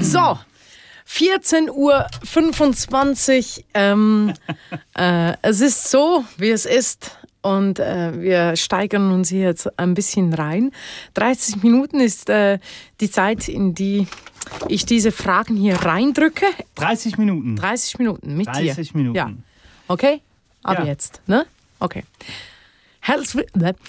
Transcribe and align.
so, 0.00 0.38
14.25 1.08 3.58
Uhr. 3.58 3.64
Ähm, 3.74 4.32
äh, 4.94 5.34
es 5.42 5.60
ist 5.60 5.90
so, 5.90 6.24
wie 6.36 6.50
es 6.50 6.66
ist. 6.66 7.16
Und 7.40 7.78
äh, 7.78 8.20
wir 8.20 8.56
steigern 8.56 9.12
uns 9.12 9.28
hier 9.30 9.44
jetzt 9.44 9.78
ein 9.78 9.94
bisschen 9.94 10.34
rein. 10.34 10.72
30 11.14 11.62
Minuten 11.62 12.00
ist 12.00 12.28
äh, 12.28 12.58
die 13.00 13.10
Zeit, 13.10 13.48
in 13.48 13.74
die 13.74 14.06
ich 14.68 14.84
diese 14.86 15.12
Fragen 15.12 15.56
hier 15.56 15.76
reindrücke. 15.76 16.46
30 16.74 17.16
Minuten. 17.16 17.56
30 17.56 17.98
Minuten 17.98 18.36
mit 18.36 18.48
30 18.48 18.62
dir. 18.62 18.74
30 18.74 18.94
Minuten. 18.94 19.16
Ja. 19.16 19.30
Okay? 19.86 20.20
Ab 20.62 20.80
Ja. 20.80 20.84
jetzt, 20.84 21.22
ne? 21.26 21.46
Okay. 21.78 22.04
Herzlich 23.00 23.46
ne? 23.54 23.74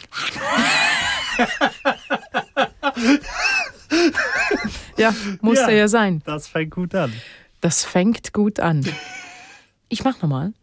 Ja, 4.99 5.15
musste 5.41 5.71
Ja. 5.71 5.77
ja 5.77 5.87
sein. 5.87 6.21
Das 6.25 6.47
fängt 6.47 6.71
gut 6.71 6.93
an. 6.95 7.13
Das 7.61 7.83
fängt 7.85 8.33
gut 8.33 8.59
an. 8.59 8.85
Ich 9.91 10.03
mach 10.03 10.21
nochmal. 10.21 10.53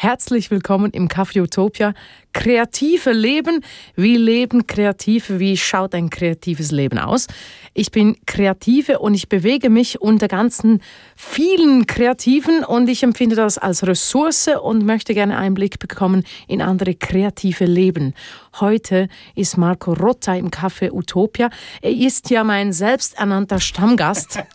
Herzlich 0.00 0.52
willkommen 0.52 0.92
im 0.92 1.08
Café 1.08 1.42
Utopia. 1.42 1.92
Kreative 2.32 3.10
Leben. 3.10 3.64
Wie 3.96 4.16
leben 4.16 4.68
Kreative? 4.68 5.40
Wie 5.40 5.56
schaut 5.56 5.92
ein 5.92 6.08
kreatives 6.08 6.70
Leben 6.70 7.00
aus? 7.00 7.26
Ich 7.74 7.90
bin 7.90 8.16
Kreative 8.24 9.00
und 9.00 9.14
ich 9.14 9.28
bewege 9.28 9.70
mich 9.70 10.00
unter 10.00 10.28
ganzen 10.28 10.82
vielen 11.16 11.88
Kreativen 11.88 12.62
und 12.62 12.88
ich 12.88 13.02
empfinde 13.02 13.34
das 13.34 13.58
als 13.58 13.84
Ressource 13.84 14.48
und 14.62 14.86
möchte 14.86 15.14
gerne 15.14 15.36
Einblick 15.36 15.80
bekommen 15.80 16.22
in 16.46 16.62
andere 16.62 16.94
kreative 16.94 17.64
Leben. 17.64 18.14
Heute 18.60 19.08
ist 19.34 19.56
Marco 19.56 19.94
Rotta 19.94 20.36
im 20.36 20.50
Café 20.50 20.92
Utopia. 20.92 21.50
Er 21.82 21.90
ist 21.90 22.30
ja 22.30 22.44
mein 22.44 22.72
selbsternannter 22.72 23.58
Stammgast. 23.58 24.38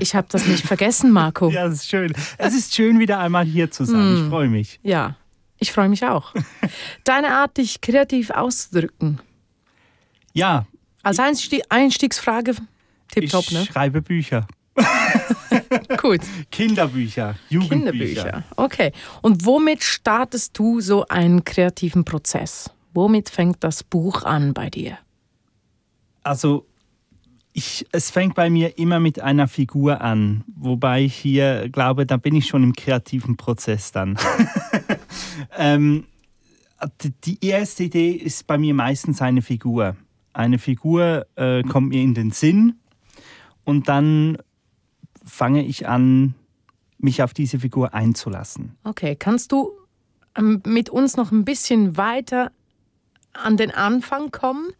Ich 0.00 0.14
habe 0.14 0.26
das 0.30 0.46
nicht 0.46 0.64
vergessen, 0.66 1.10
Marco. 1.10 1.48
Ja, 1.48 1.64
das 1.64 1.76
ist 1.76 1.88
schön. 1.88 2.12
Es 2.36 2.54
ist 2.54 2.74
schön, 2.74 2.98
wieder 2.98 3.18
einmal 3.18 3.44
hier 3.44 3.70
zu 3.70 3.84
sein. 3.84 4.16
Ich 4.16 4.28
freue 4.28 4.48
mich. 4.48 4.65
Ja, 4.82 5.16
ich 5.58 5.72
freue 5.72 5.88
mich 5.88 6.04
auch. 6.04 6.34
Deine 7.04 7.28
Art, 7.34 7.56
dich 7.56 7.80
kreativ 7.80 8.30
auszudrücken. 8.30 9.20
Ja, 10.32 10.66
Als 11.02 11.18
Einsti 11.18 11.62
Einstiegsfrage, 11.68 12.50
ich 12.52 12.58
tipptopp, 13.08 13.50
ne? 13.52 13.64
schreibe 13.64 14.02
Bücher. 14.02 14.46
Gut. 16.02 16.20
Kinderbücher, 16.50 17.36
Jugendbücher. 17.48 17.94
Kinderbücher. 17.94 18.44
Okay. 18.56 18.92
Und 19.22 19.46
womit 19.46 19.82
startest 19.82 20.58
du 20.58 20.80
so 20.80 21.06
einen 21.08 21.44
kreativen 21.44 22.04
Prozess? 22.04 22.70
Womit 22.92 23.30
fängt 23.30 23.64
das 23.64 23.82
Buch 23.82 24.24
an 24.24 24.52
bei 24.52 24.68
dir? 24.68 24.98
Also, 26.22 26.66
ich, 27.56 27.86
es 27.90 28.10
fängt 28.10 28.34
bei 28.34 28.50
mir 28.50 28.76
immer 28.78 29.00
mit 29.00 29.20
einer 29.22 29.48
Figur 29.48 30.02
an, 30.02 30.44
wobei 30.54 31.04
ich 31.04 31.14
hier 31.16 31.70
glaube, 31.70 32.04
da 32.04 32.18
bin 32.18 32.34
ich 32.34 32.46
schon 32.48 32.62
im 32.62 32.74
kreativen 32.74 33.38
Prozess 33.38 33.92
dann. 33.92 34.18
ähm, 35.56 36.04
die- 37.24 37.38
erste 37.42 37.84
Idee 37.84 38.10
ist 38.10 38.46
bei 38.46 38.58
mir 38.58 38.74
meistens 38.74 39.22
eine 39.22 39.40
Figur. 39.40 39.96
Eine 40.34 40.58
Figur 40.58 41.26
äh, 41.36 41.62
kommt 41.62 41.88
mir 41.88 42.02
in 42.02 42.12
den 42.12 42.30
Sinn 42.30 42.74
und 43.64 43.88
dann 43.88 44.36
fange 45.24 45.64
ich 45.64 45.88
an, 45.88 46.34
mich 46.98 47.22
auf 47.22 47.32
diese 47.32 47.58
Figur 47.58 47.94
einzulassen. 47.94 48.76
Okay, 48.84 49.16
kannst 49.16 49.50
du 49.52 49.70
ähm, 50.36 50.60
mit 50.66 50.90
uns 50.90 51.16
noch 51.16 51.32
ein 51.32 51.46
bisschen 51.46 51.96
weiter 51.96 52.52
an 53.32 53.56
den 53.56 53.70
Anfang 53.70 54.30
kommen? 54.30 54.72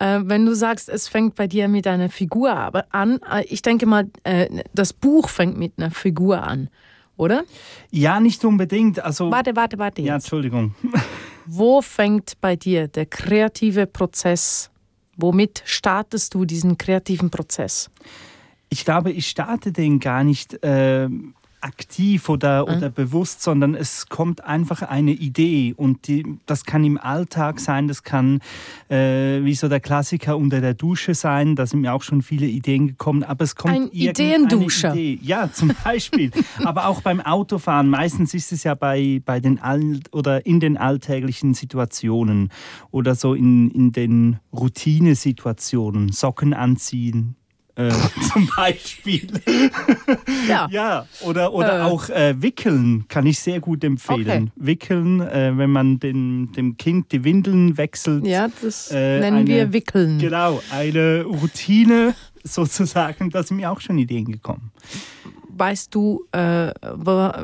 Äh, 0.00 0.20
wenn 0.24 0.46
du 0.46 0.54
sagst, 0.54 0.88
es 0.88 1.08
fängt 1.08 1.34
bei 1.36 1.46
dir 1.46 1.68
mit 1.68 1.86
einer 1.86 2.08
Figur 2.08 2.52
aber 2.52 2.86
an, 2.90 3.20
äh, 3.30 3.44
ich 3.44 3.60
denke 3.62 3.84
mal, 3.86 4.08
äh, 4.24 4.48
das 4.74 4.92
Buch 4.94 5.28
fängt 5.28 5.58
mit 5.58 5.74
einer 5.76 5.90
Figur 5.90 6.42
an, 6.42 6.70
oder? 7.16 7.44
Ja, 7.90 8.18
nicht 8.18 8.42
unbedingt. 8.44 8.98
Also, 8.98 9.30
Warte, 9.30 9.54
warte, 9.56 9.78
warte. 9.78 10.00
ja, 10.00 10.14
Jetzt. 10.14 10.24
Entschuldigung. 10.24 10.74
Wo 11.46 11.82
fängt 11.82 12.40
bei 12.40 12.56
dir 12.56 12.88
der 12.88 13.06
kreative 13.06 13.86
Prozess? 13.86 14.70
Womit 15.16 15.62
startest 15.66 16.32
du 16.32 16.46
diesen 16.46 16.78
kreativen 16.78 17.28
Prozess? 17.28 17.90
Ich 18.70 18.86
glaube, 18.86 19.10
ich 19.12 19.28
starte 19.28 19.70
den 19.70 20.00
gar 20.00 20.24
nicht 20.24 20.58
ähm, 20.62 21.34
aktiv 21.60 22.28
oder, 22.28 22.64
oder 22.64 22.90
bewusst, 22.90 23.42
sondern 23.42 23.74
es 23.74 24.08
kommt 24.08 24.44
einfach 24.44 24.82
eine 24.82 25.12
Idee 25.12 25.74
und 25.76 26.08
die, 26.08 26.24
das 26.46 26.64
kann 26.64 26.84
im 26.84 26.98
Alltag 26.98 27.60
sein, 27.60 27.88
das 27.88 28.02
kann 28.02 28.40
äh, 28.88 29.44
wie 29.44 29.54
so 29.54 29.68
der 29.68 29.80
Klassiker 29.80 30.36
unter 30.36 30.60
der 30.60 30.74
Dusche 30.74 31.14
sein, 31.14 31.56
da 31.56 31.66
sind 31.66 31.80
mir 31.80 31.92
auch 31.92 32.02
schon 32.02 32.22
viele 32.22 32.46
Ideen 32.46 32.88
gekommen, 32.88 33.22
aber 33.22 33.44
es 33.44 33.56
kommt 33.56 33.74
Ein 33.74 33.82
irgendeine 33.92 34.10
Ideenduscher. 34.10 34.94
Idee. 34.94 35.18
Ja, 35.22 35.52
zum 35.52 35.72
Beispiel. 35.84 36.30
aber 36.64 36.86
auch 36.86 37.02
beim 37.02 37.20
Autofahren, 37.20 37.88
meistens 37.88 38.34
ist 38.34 38.52
es 38.52 38.64
ja 38.64 38.74
bei, 38.74 39.20
bei 39.24 39.40
den 39.40 39.58
All 39.60 40.00
oder 40.12 40.46
in 40.46 40.60
den 40.60 40.76
alltäglichen 40.76 41.54
Situationen 41.54 42.50
oder 42.90 43.14
so 43.14 43.34
in, 43.34 43.70
in 43.70 43.92
den 43.92 44.38
Routinesituationen, 44.52 46.12
Socken 46.12 46.54
anziehen, 46.54 47.36
äh, 47.88 47.92
zum 48.32 48.48
Beispiel. 48.56 49.26
Ja. 50.48 50.68
Ja, 50.70 51.06
oder, 51.22 51.52
oder 51.52 51.78
Äh. 51.80 51.82
auch 51.82 52.08
äh, 52.08 52.40
Wickeln 52.42 53.06
kann 53.08 53.26
ich 53.26 53.38
sehr 53.40 53.60
gut 53.60 53.82
empfehlen. 53.84 54.50
Wickeln, 54.56 55.20
äh, 55.20 55.52
wenn 55.56 55.70
man 55.70 55.98
den, 56.00 56.52
dem 56.52 56.76
Kind 56.76 57.12
die 57.12 57.24
Windeln 57.24 57.76
wechselt. 57.76 58.26
Ja, 58.26 58.48
das 58.62 58.90
Äh, 58.90 59.20
nennen 59.20 59.38
eine- 59.38 59.48
wir 59.48 59.72
Wickeln. 59.72 60.18
Genau, 60.18 60.60
eine 60.70 61.22
Routine 61.24 62.14
sozusagen, 62.44 63.30
da 63.30 63.42
sind 63.42 63.56
mir 63.58 63.70
auch 63.70 63.80
schon 63.80 63.98
Ideen 63.98 64.24
gekommen. 64.30 64.70
Weißt 65.52 65.94
du, 65.94 66.24
äh, 66.32 66.72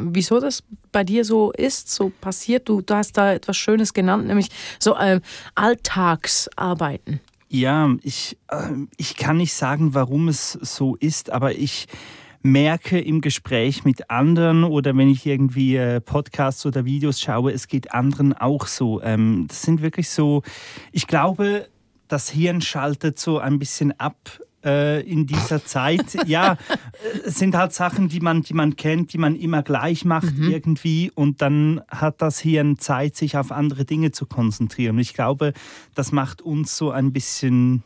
wieso 0.01 0.41
das 0.41 0.63
bei 0.91 1.05
dir 1.05 1.23
so 1.25 1.53
ist, 1.53 1.91
so 1.93 2.11
passiert? 2.21 2.67
Du, 2.67 2.81
du 2.81 2.95
hast 2.95 3.13
da 3.19 3.33
etwas 3.35 3.59
Schönes 3.59 3.93
genannt, 3.93 4.27
nämlich 4.27 4.49
so 4.79 4.97
Alltagsarbeiten. 5.55 7.21
Ja, 7.49 7.95
ich, 8.03 8.37
äh, 8.49 8.73
ich 8.97 9.17
kann 9.17 9.37
nicht 9.37 9.55
sagen, 9.55 9.95
warum 9.95 10.29
es 10.29 10.53
so 10.53 10.97
ist, 10.97 11.31
aber 11.31 11.55
ich 11.55 11.87
merke 12.43 12.99
im 13.01 13.21
Gespräch 13.21 13.85
mit 13.85 14.11
anderen 14.11 14.65
oder 14.65 14.97
wenn 14.97 15.09
ich 15.09 15.27
irgendwie 15.27 15.77
äh, 15.77 16.01
Podcasts 16.01 16.65
oder 16.65 16.85
Videos 16.85 17.21
schaue, 17.21 17.53
es 17.53 17.69
geht 17.69 17.93
anderen 17.93 18.33
auch 18.33 18.67
so. 18.67 19.03
Ähm, 19.03 19.47
das 19.49 19.63
sind 19.63 19.83
wirklich 19.83 20.09
so, 20.09 20.43
ich 20.93 21.07
glaube, 21.07 21.69
das 22.09 22.31
Hirn 22.31 22.61
schaltet 22.61 23.19
so 23.19 23.39
ein 23.39 23.59
bisschen 23.59 23.99
ab 23.99 24.41
äh, 24.67 25.01
in 25.03 25.27
dieser 25.27 25.65
Zeit. 25.65 26.05
ja, 26.27 26.53
äh, 26.53 27.19
es 27.25 27.39
sind 27.39 27.57
halt 27.57 27.73
Sachen, 27.73 28.09
die 28.09 28.21
man, 28.21 28.43
die 28.43 28.55
man 28.55 28.77
kennt, 28.77 29.13
die 29.13 29.19
man 29.19 29.37
immer 29.37 29.63
gleich 29.63 30.05
macht 30.05 30.35
irgendwie 30.39 31.11
und 31.15 31.41
dann 31.41 31.81
hat 31.89 32.21
das 32.21 32.41
Hirn 32.41 32.79
Zeit, 32.79 33.17
sich 33.17 33.37
auf 33.37 33.53
andere 33.53 33.85
Dinge 33.85 34.11
zu 34.11 34.27
konzentrieren. 34.27 34.97
Und 34.97 35.03
ich 35.03 35.15
glaube, 35.15 35.53
das 35.95 36.13
macht 36.13 36.43
uns 36.43 36.77
so 36.77 36.91
ein 36.91 37.13
bisschen 37.13 37.83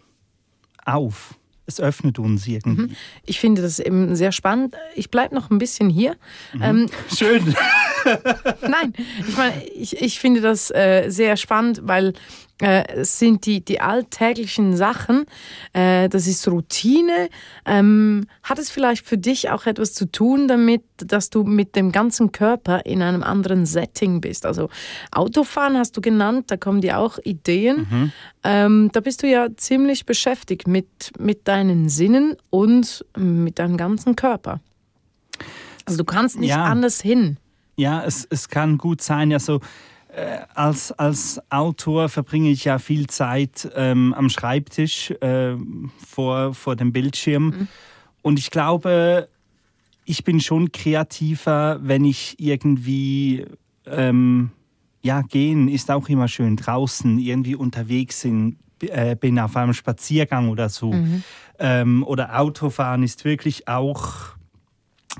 auf. 0.85 1.35
Es 1.67 1.81
öffnet 1.81 2.19
uns 2.19 2.49
irgendwie. 2.49 2.97
Ich 3.25 3.39
finde 3.39 3.63
das 3.63 3.79
eben 3.79 4.17
sehr 4.17 4.33
spannend. 4.33 4.75
Ich 4.97 5.09
bleibe 5.09 5.37
noch 5.37 5.51
ein 5.51 5.59
bisschen 5.59 5.89
hier. 5.89 6.17
Ähm, 6.61 6.87
Schön. 7.17 7.55
Nein, 8.63 8.93
ich 9.29 9.37
meine, 9.37 9.65
ich, 9.67 10.03
ich 10.03 10.19
finde 10.19 10.41
das 10.41 10.73
äh, 10.73 11.09
sehr 11.11 11.37
spannend, 11.37 11.83
weil 11.85 12.15
äh, 12.61 13.05
sind 13.05 13.47
die, 13.47 13.65
die 13.65 13.81
alltäglichen 13.81 14.77
Sachen, 14.77 15.25
äh, 15.73 16.09
das 16.09 16.27
ist 16.27 16.47
Routine. 16.47 17.29
Ähm, 17.65 18.27
hat 18.43 18.59
es 18.59 18.71
vielleicht 18.71 19.07
für 19.07 19.19
dich 19.19 19.51
auch 19.51 19.67
etwas 19.67 19.95
zu 19.95 20.05
tun 20.11 20.47
damit, 20.49 20.83
dass 20.99 21.31
du 21.31 21.45
mit 21.45 21.75
dem 21.77 21.91
ganzen 21.93 22.33
Körper 22.33 22.85
in 22.87 23.03
einem 23.03 23.23
anderen 23.23 23.67
Setting 23.67 24.21
bist? 24.21 24.45
Also 24.47 24.69
Autofahren 25.13 25.77
hast 25.79 25.97
du 25.97 26.01
genannt, 26.01 26.51
da 26.51 26.57
kommen 26.57 26.81
dir 26.81 26.99
auch 26.99 27.19
Ideen. 27.25 28.13
Ähm, 28.45 28.91
da 28.93 29.01
bist 29.01 29.23
du 29.23 29.27
ja 29.29 29.49
ziemlich 29.57 30.07
beschäftigt 30.07 30.69
mit, 30.69 31.13
mit 31.19 31.49
deinen 31.49 31.89
Sinnen 31.89 32.37
und 32.51 33.05
mit 33.17 33.59
deinem 33.59 33.77
ganzen 33.77 34.17
Körper. 34.17 34.61
Also 35.87 35.99
du 35.99 36.05
kannst 36.05 36.39
nicht 36.39 36.51
Ja. 36.51 36.65
anders 36.65 37.01
hin. 37.01 37.39
Ja, 37.77 38.05
es, 38.05 38.27
es 38.29 38.49
kann 38.49 38.77
gut 38.79 39.01
sein. 39.01 39.33
Also, 39.33 39.57
äh, 39.57 39.61
als, 40.55 40.93
als 40.93 41.41
Autor 41.51 42.09
verbringe 42.09 42.51
ich 42.51 42.65
ja 42.65 42.79
viel 42.79 43.07
Zeit 43.07 43.71
ähm, 43.75 44.15
am 44.15 44.29
Schreibtisch 44.29 45.11
äh, 45.21 45.55
vor, 46.07 46.55
vor 46.55 46.77
dem 46.77 46.93
Bildschirm. 46.93 47.69
Und 48.23 48.39
ich 48.39 48.51
glaube, 48.51 49.29
ich 50.05 50.25
bin 50.25 50.41
schon 50.41 50.73
kreativer, 50.73 51.79
wenn 51.83 52.05
ich 52.05 52.37
irgendwie. 52.39 53.47
Ähm, 53.87 54.51
ja, 55.03 55.23
gehen 55.23 55.69
ist 55.69 55.91
auch 55.91 56.09
immer 56.09 56.29
schön. 56.29 56.57
Draußen 56.57 57.19
irgendwie 57.19 57.55
unterwegs 57.55 58.21
sind, 58.21 58.57
äh, 58.81 59.17
bin 59.17 59.39
auf 59.39 59.57
einem 59.57 59.73
Spaziergang 59.73 60.51
oder 60.51 60.69
so. 60.69 60.93
Ähm, 61.59 62.03
oder 62.05 62.39
Autofahren 62.39 63.03
ist 63.03 63.25
wirklich 63.25 63.69
auch 63.69 64.35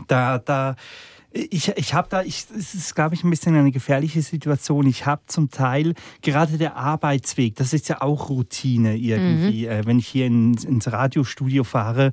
da, 0.07 0.39
da 0.39 0.77
Ich, 1.33 1.69
ich 1.69 1.95
habe 1.95 2.09
da, 2.11 2.23
ich, 2.23 2.47
es 2.57 2.75
ist, 2.75 2.95
glaube 2.95 3.15
ich, 3.15 3.23
ein 3.23 3.31
bisschen 3.31 3.55
eine 3.55 3.71
gefährliche 3.71 4.21
Situation. 4.21 4.87
Ich 4.87 5.07
habe 5.07 5.23
zum 5.27 5.51
Teil 5.51 5.95
gerade 6.23 6.59
der 6.59 6.77
Arbeitsweg, 6.77 7.55
das 7.55 7.73
ist 7.73 7.89
ja 7.89 8.03
auch 8.03 8.31
Routine 8.31 8.97
irgendwie, 8.97 9.67
mhm. 9.67 9.73
äh, 9.73 9.87
wenn 9.87 9.99
ich 10.01 10.09
hier 10.09 10.27
in, 10.27 10.55
ins 10.55 10.91
Radiostudio 10.91 11.63
fahre. 11.63 12.11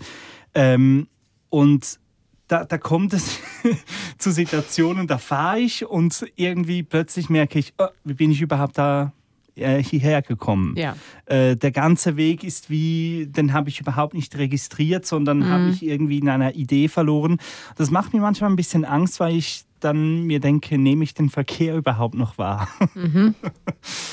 Ähm, 0.54 1.08
und 1.50 2.00
da, 2.48 2.64
da 2.64 2.78
kommt 2.78 3.14
es 3.14 3.40
zu 4.18 4.32
Situationen, 4.32 5.08
da 5.08 5.18
fahre 5.18 5.60
ich 5.60 5.86
und 5.86 6.26
irgendwie 6.36 6.84
plötzlich 6.84 7.30
merke 7.30 7.60
ich, 7.60 7.74
oh, 7.78 7.88
wie 8.04 8.14
bin 8.14 8.32
ich 8.32 8.42
überhaupt 8.42 8.78
da 8.78 9.14
äh, 9.58 9.82
hierher 9.82 10.22
gekommen. 10.22 10.76
Ja. 10.78 10.96
Äh, 11.26 11.56
der 11.56 11.72
ganze 11.72 12.18
Weg 12.18 12.44
ist 12.44 12.70
wie, 12.70 13.28
den 13.28 13.54
habe 13.54 13.70
ich 13.70 13.80
überhaupt 13.80 14.14
nicht 14.14 14.38
registriert, 14.38 15.06
sondern 15.06 15.40
mhm. 15.40 15.50
habe 15.50 15.70
ich 15.70 15.84
irgendwie 15.84 16.20
in 16.20 16.30
einer 16.30 16.56
Idee 16.56 16.88
verloren. 16.88 17.38
Das 17.76 17.92
macht 17.92 18.14
mir 18.14 18.22
manchmal 18.22 18.50
ein 18.50 18.56
bisschen 18.56 18.86
Angst, 18.86 19.20
weil 19.20 19.36
ich 19.36 19.64
dann 19.80 20.24
mir 20.24 20.40
denke, 20.40 20.78
nehme 20.78 21.04
ich 21.04 21.14
den 21.14 21.30
Verkehr 21.30 21.76
überhaupt 21.76 22.16
noch 22.16 22.38
wahr? 22.38 22.68
Mhm. 22.96 23.36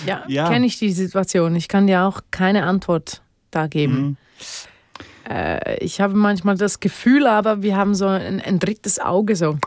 Ja, 0.06 0.25
ja. 0.29 0.49
kenne 0.49 0.67
ich 0.67 0.79
die 0.79 0.93
Situation. 0.93 1.56
Ich 1.56 1.69
kann 1.69 1.87
dir 1.87 2.02
auch 2.02 2.20
keine 2.31 2.64
Antwort 2.64 3.23
da 3.50 3.67
geben. 3.67 4.02
Mhm. 4.02 4.17
Äh, 5.29 5.79
ich 5.82 6.00
habe 6.00 6.14
manchmal 6.14 6.56
das 6.56 6.81
Gefühl, 6.81 7.26
aber 7.26 7.62
wir 7.62 7.76
haben 7.76 7.94
so 7.94 8.06
ein, 8.06 8.40
ein 8.40 8.58
drittes 8.58 8.99
Auge 8.99 9.37
so. 9.37 9.58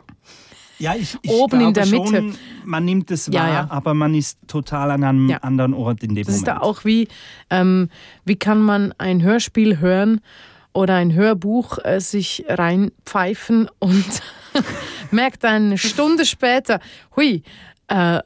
Ja, 0.79 0.95
ich, 0.95 1.17
ich 1.21 1.31
oben 1.31 1.61
in 1.61 1.73
der 1.73 1.85
Mitte. 1.85 2.17
Schon, 2.17 2.35
man 2.63 2.85
nimmt 2.85 3.09
es 3.11 3.31
wahr, 3.31 3.47
ja, 3.47 3.53
ja. 3.53 3.67
aber 3.69 3.93
man 3.93 4.13
ist 4.13 4.37
total 4.47 4.91
an 4.91 5.03
einem 5.03 5.29
ja. 5.29 5.37
anderen 5.37 5.73
Ort 5.73 6.03
in 6.03 6.15
dem 6.15 6.23
das 6.23 6.27
Moment. 6.27 6.27
Das 6.27 6.35
ist 6.35 6.47
da 6.47 6.59
auch 6.59 6.85
wie, 6.85 7.07
ähm, 7.49 7.89
wie 8.25 8.35
kann 8.35 8.61
man 8.61 8.93
ein 8.97 9.21
Hörspiel 9.23 9.79
hören 9.79 10.21
oder 10.73 10.95
ein 10.95 11.13
Hörbuch 11.13 11.79
äh, 11.83 11.99
sich 11.99 12.45
reinpfeifen 12.47 13.69
und 13.79 14.21
merkt 15.11 15.43
eine 15.43 15.77
Stunde 15.77 16.25
später, 16.25 16.79
hui, 17.15 17.41
äh, 17.87 18.19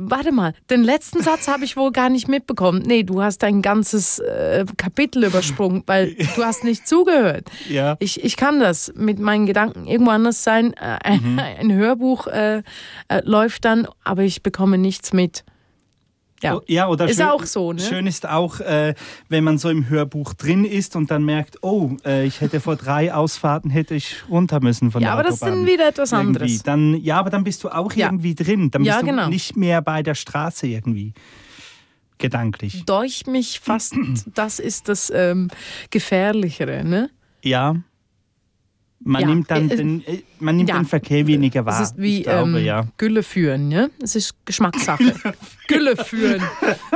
warte 0.00 0.32
mal, 0.32 0.54
den 0.70 0.82
letzten 0.82 1.22
Satz 1.22 1.48
habe 1.48 1.64
ich 1.64 1.76
wohl 1.76 1.92
gar 1.92 2.08
nicht 2.08 2.28
mitbekommen. 2.28 2.82
Nee, 2.84 3.02
du 3.02 3.22
hast 3.22 3.44
ein 3.44 3.62
ganzes 3.62 4.18
äh, 4.18 4.64
Kapitel 4.76 5.24
übersprungen, 5.24 5.82
weil 5.86 6.14
du 6.36 6.44
hast 6.44 6.64
nicht 6.64 6.86
zugehört. 6.86 7.48
Ja. 7.68 7.96
Ich, 8.00 8.24
ich 8.24 8.36
kann 8.36 8.58
das 8.58 8.92
mit 8.96 9.18
meinen 9.18 9.46
Gedanken 9.46 9.86
irgendwo 9.86 10.10
anders 10.10 10.42
sein. 10.42 10.74
Äh, 10.74 11.18
mhm. 11.18 11.38
Ein 11.60 11.72
Hörbuch 11.72 12.26
äh, 12.26 12.62
äh, 13.08 13.20
läuft 13.24 13.64
dann, 13.64 13.86
aber 14.02 14.22
ich 14.22 14.42
bekomme 14.42 14.76
nichts 14.78 15.12
mit. 15.12 15.44
Ja, 16.42 16.60
ja 16.66 16.88
oder 16.88 17.08
ist 17.08 17.16
schön, 17.16 17.26
auch 17.26 17.44
so. 17.44 17.72
Ne? 17.72 17.80
Schön 17.80 18.06
ist 18.06 18.28
auch, 18.28 18.60
äh, 18.60 18.94
wenn 19.28 19.44
man 19.44 19.58
so 19.58 19.68
im 19.68 19.88
Hörbuch 19.88 20.34
drin 20.34 20.64
ist 20.64 20.96
und 20.96 21.10
dann 21.10 21.24
merkt, 21.24 21.58
oh, 21.62 21.96
äh, 22.04 22.24
ich 22.26 22.40
hätte 22.40 22.60
vor 22.60 22.76
drei 22.76 23.12
Ausfahrten 23.12 23.70
hätte 23.70 23.94
ich 23.94 24.22
runter 24.28 24.60
müssen 24.60 24.90
von 24.90 25.02
ja, 25.02 25.08
der 25.08 25.12
aber 25.12 25.20
Autobahn. 25.28 25.40
das 25.40 25.48
ist 25.48 25.56
dann 25.56 25.66
wieder 25.66 25.88
etwas 25.88 26.12
anderes. 26.12 26.62
Dann, 26.62 26.94
ja, 26.94 27.18
aber 27.18 27.30
dann 27.30 27.44
bist 27.44 27.62
du 27.64 27.68
auch 27.68 27.92
ja. 27.92 28.06
irgendwie 28.06 28.34
drin. 28.34 28.70
Dann 28.70 28.82
bist 28.82 28.94
ja, 28.94 29.00
du 29.00 29.06
genau. 29.06 29.28
nicht 29.28 29.56
mehr 29.56 29.82
bei 29.82 30.02
der 30.02 30.14
Straße 30.14 30.66
irgendwie 30.66 31.12
gedanklich. 32.18 32.84
Durch 32.84 33.26
mich 33.26 33.60
fast, 33.60 33.94
das 34.34 34.58
ist 34.58 34.88
das 34.88 35.10
ähm, 35.14 35.48
Gefährlichere, 35.90 36.84
ne? 36.84 37.10
Ja. 37.42 37.76
Man 39.02 39.22
ja. 39.22 39.28
nimmt 39.28 39.50
dann 39.50 39.70
äh, 39.70 39.76
den, 39.76 40.06
äh, 40.06 40.22
man 40.40 40.56
nimmt 40.56 40.68
ja. 40.68 40.76
den 40.76 40.84
Verkehr 40.84 41.26
weniger 41.26 41.64
wahr. 41.64 41.80
Es 41.80 41.90
ist 41.90 41.98
wie 41.98 42.22
glaube, 42.22 42.58
ähm, 42.58 42.64
ja. 42.64 42.86
Gülle 42.98 43.22
führen, 43.22 43.70
ja? 43.70 43.88
Es 44.02 44.14
ist 44.14 44.34
Geschmackssache. 44.44 45.14
Gülle 45.68 45.96
führen. 45.96 46.42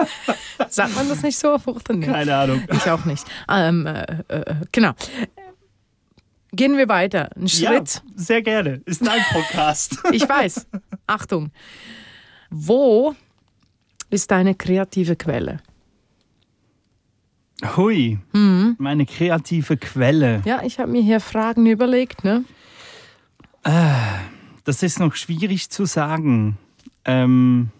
Sagt 0.69 0.95
man 0.95 1.09
das 1.09 1.23
nicht 1.23 1.39
so? 1.39 1.59
Keine 1.89 2.37
Ahnung. 2.37 2.63
Ich 2.71 2.91
auch 2.91 3.07
nicht. 3.07 3.25
Ähm, 3.49 3.87
äh, 3.87 4.03
äh, 4.29 4.55
genau. 4.71 4.93
Gehen 6.53 6.77
wir 6.77 6.89
weiter. 6.89 7.31
Ein 7.37 7.49
Schritt. 7.49 7.95
Ja, 7.95 8.03
sehr 8.17 8.43
gerne. 8.43 8.83
Ist 8.85 9.05
dein 9.05 9.23
Podcast. 9.33 9.99
ich 10.13 10.29
weiß. 10.29 10.67
Achtung. 11.07 11.53
Wo 12.51 13.15
ist 14.11 14.31
deine 14.31 14.55
kreative 14.55 15.17
Quelle? 15.17 15.61
Hui, 17.77 18.19
mhm. 18.33 18.77
meine 18.79 19.07
kreative 19.07 19.77
Quelle. 19.77 20.43
Ja, 20.45 20.63
ich 20.65 20.79
habe 20.79 20.91
mir 20.91 21.03
hier 21.03 21.21
Fragen 21.21 21.67
überlegt. 21.67 22.25
Ne? 22.25 22.45
Äh, 23.63 23.93
das 24.65 24.83
ist 24.83 24.99
noch 24.99 25.15
schwierig 25.15 25.71
zu 25.71 25.87
sagen. 25.87 26.59
Ähm, 27.05 27.71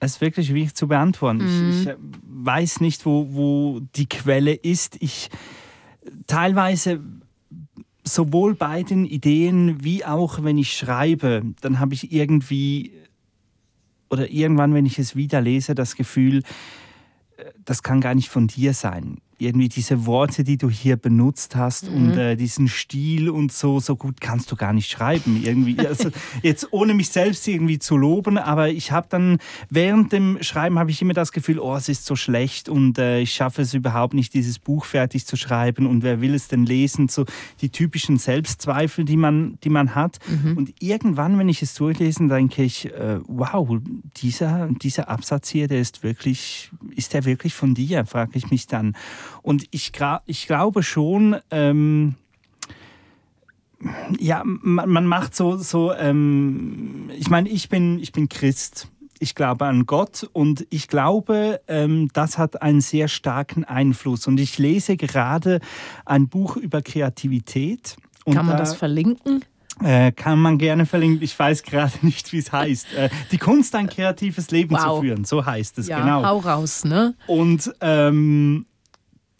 es 0.00 0.12
ist 0.12 0.20
wirklich 0.20 0.48
schwierig 0.48 0.74
zu 0.74 0.86
beantworten. 0.88 1.38
Mhm. 1.38 1.70
Ich, 1.70 1.86
ich, 1.88 1.94
weiß 2.40 2.80
nicht, 2.80 3.04
wo, 3.04 3.26
wo 3.30 3.80
die 3.96 4.08
Quelle 4.08 4.54
ist. 4.54 4.96
Ich 5.00 5.28
teilweise 6.26 7.00
sowohl 8.04 8.54
bei 8.54 8.82
den 8.84 9.04
Ideen 9.04 9.84
wie 9.84 10.04
auch 10.04 10.42
wenn 10.42 10.56
ich 10.56 10.76
schreibe, 10.76 11.42
dann 11.60 11.78
habe 11.78 11.94
ich 11.94 12.12
irgendwie 12.12 12.92
oder 14.10 14.30
irgendwann, 14.30 14.74
wenn 14.74 14.86
ich 14.86 14.98
es 14.98 15.16
wieder 15.16 15.40
lese, 15.40 15.74
das 15.74 15.96
Gefühl, 15.96 16.42
äh, 17.36 17.44
das 17.64 17.82
kann 17.82 18.00
gar 18.00 18.14
nicht 18.14 18.28
von 18.28 18.46
dir 18.46 18.74
sein 18.74 19.18
irgendwie 19.38 19.68
diese 19.68 20.04
Worte, 20.06 20.42
die 20.44 20.56
du 20.56 20.68
hier 20.68 20.96
benutzt 20.96 21.54
hast 21.54 21.90
mhm. 21.90 21.96
und 21.96 22.18
äh, 22.18 22.36
diesen 22.36 22.68
Stil 22.68 23.30
und 23.30 23.52
so, 23.52 23.78
so 23.80 23.96
gut 23.96 24.20
kannst 24.20 24.50
du 24.50 24.56
gar 24.56 24.72
nicht 24.72 24.90
schreiben. 24.90 25.40
Irgendwie, 25.42 25.78
also 25.86 26.10
jetzt 26.42 26.68
ohne 26.72 26.94
mich 26.94 27.08
selbst 27.08 27.46
irgendwie 27.46 27.78
zu 27.78 27.96
loben, 27.96 28.36
aber 28.36 28.68
ich 28.68 28.90
habe 28.90 29.06
dann 29.10 29.38
während 29.70 30.12
dem 30.12 30.38
Schreiben 30.42 30.78
habe 30.78 30.90
ich 30.90 31.00
immer 31.00 31.14
das 31.14 31.32
Gefühl, 31.32 31.60
oh, 31.60 31.76
es 31.76 31.88
ist 31.88 32.04
so 32.04 32.16
schlecht 32.16 32.68
und 32.68 32.98
äh, 32.98 33.20
ich 33.20 33.32
schaffe 33.32 33.62
es 33.62 33.74
überhaupt 33.74 34.14
nicht, 34.14 34.34
dieses 34.34 34.58
Buch 34.58 34.84
fertig 34.84 35.24
zu 35.24 35.36
schreiben 35.36 35.86
und 35.86 36.02
wer 36.02 36.20
will 36.20 36.34
es 36.34 36.48
denn 36.48 36.66
lesen? 36.66 37.08
So 37.08 37.24
die 37.60 37.70
typischen 37.70 38.18
Selbstzweifel, 38.18 39.04
die 39.04 39.16
man, 39.16 39.58
die 39.62 39.70
man 39.70 39.94
hat. 39.94 40.18
Mhm. 40.26 40.56
Und 40.56 40.74
irgendwann, 40.80 41.38
wenn 41.38 41.48
ich 41.48 41.62
es 41.62 41.74
durchlese, 41.74 42.26
denke 42.26 42.64
ich, 42.64 42.86
äh, 42.92 43.20
wow, 43.26 43.78
dieser, 44.16 44.68
dieser 44.82 45.08
Absatz 45.08 45.48
hier, 45.48 45.68
der 45.68 45.80
ist 45.80 46.02
wirklich, 46.02 46.70
ist 46.96 47.14
der 47.14 47.24
wirklich 47.24 47.54
von 47.54 47.74
dir? 47.74 48.04
Frage 48.04 48.32
ich 48.34 48.50
mich 48.50 48.66
dann. 48.66 48.96
Und 49.42 49.64
ich, 49.70 49.92
ich 50.26 50.46
glaube 50.46 50.82
schon, 50.82 51.36
ähm, 51.50 52.14
ja, 54.18 54.42
man, 54.44 54.88
man, 54.88 55.06
macht 55.06 55.36
so, 55.36 55.56
so 55.56 55.92
ähm, 55.92 57.10
ich 57.16 57.30
meine, 57.30 57.48
ich 57.48 57.68
bin, 57.68 57.98
ich 58.00 58.12
bin 58.12 58.28
Christ. 58.28 58.88
Ich 59.20 59.34
glaube 59.34 59.66
an 59.66 59.86
Gott 59.86 60.28
und 60.32 60.64
ich 60.70 60.86
glaube, 60.86 61.60
ähm, 61.66 62.08
das 62.12 62.38
hat 62.38 62.62
einen 62.62 62.80
sehr 62.80 63.08
starken 63.08 63.64
Einfluss. 63.64 64.28
Und 64.28 64.38
ich 64.38 64.58
lese 64.58 64.96
gerade 64.96 65.60
ein 66.04 66.28
Buch 66.28 66.56
über 66.56 66.82
Kreativität. 66.82 67.96
Kann 68.32 68.46
man 68.46 68.56
das 68.56 68.74
verlinken? 68.74 69.44
Äh, 69.82 70.12
kann 70.12 70.40
man 70.40 70.58
gerne 70.58 70.86
verlinken. 70.86 71.22
Ich 71.22 71.38
weiß 71.38 71.62
gerade 71.62 71.92
nicht, 72.02 72.32
wie 72.32 72.38
es 72.38 72.52
heißt. 72.52 72.94
Äh, 72.94 73.10
die 73.30 73.38
Kunst, 73.38 73.74
ein 73.74 73.88
kreatives 73.88 74.50
Leben 74.50 74.74
wow. 74.74 74.96
zu 74.96 75.02
führen, 75.02 75.24
so 75.24 75.44
heißt 75.44 75.78
es, 75.78 75.88
ja, 75.88 76.00
genau. 76.00 76.24
Hau 76.24 76.38
raus, 76.38 76.84
ne? 76.84 77.14
Und 77.26 77.72
ähm, 77.80 78.66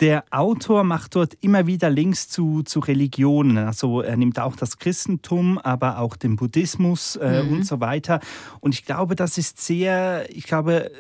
der 0.01 0.25
Autor 0.31 0.85
macht 0.85 1.17
dort 1.17 1.35
immer 1.41 1.67
wieder 1.67 1.91
Links 1.91 2.29
zu, 2.29 2.63
zu 2.63 2.81
Religionen. 2.81 3.59
Also 3.59 4.01
er 4.01 4.17
nimmt 4.17 4.39
auch 4.39 4.57
das 4.57 4.79
Christentum, 4.79 5.59
aber 5.59 5.99
auch 5.99 6.17
den 6.17 6.37
Buddhismus 6.37 7.17
äh, 7.17 7.43
mhm. 7.43 7.53
und 7.53 7.67
so 7.67 7.81
weiter. 7.81 8.21
Und 8.61 8.75
ich 8.75 8.85
glaube, 8.85 9.17
das 9.17 9.39
ist 9.39 9.61
sehr, 9.61 10.27
ich 10.31 10.45
glaube, 10.45 10.91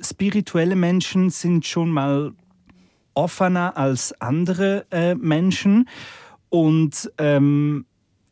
spirituelle 0.00 0.76
Menschen 0.76 1.30
sind 1.30 1.66
schon 1.66 1.90
mal 1.90 2.32
offener 3.14 3.76
als 3.76 4.12
andere 4.20 4.86
äh, 4.90 5.14
Menschen. 5.14 5.88
Und 6.48 7.10
ähm, 7.18 7.84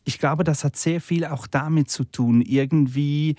ich 0.04 0.18
glaube, 0.18 0.44
das 0.44 0.62
hat 0.64 0.76
sehr 0.76 1.00
viel 1.00 1.24
auch 1.24 1.46
damit 1.46 1.90
zu 1.90 2.04
tun. 2.04 2.40
Irgendwie, 2.40 3.34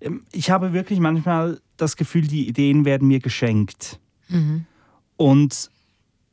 ähm, 0.00 0.24
ich 0.32 0.50
habe 0.50 0.72
wirklich 0.72 1.00
manchmal 1.00 1.60
das 1.76 1.96
Gefühl, 1.96 2.26
die 2.26 2.48
Ideen 2.48 2.84
werden 2.84 3.08
mir 3.08 3.18
geschenkt. 3.18 3.98
Mhm. 4.28 4.64
Und 5.16 5.71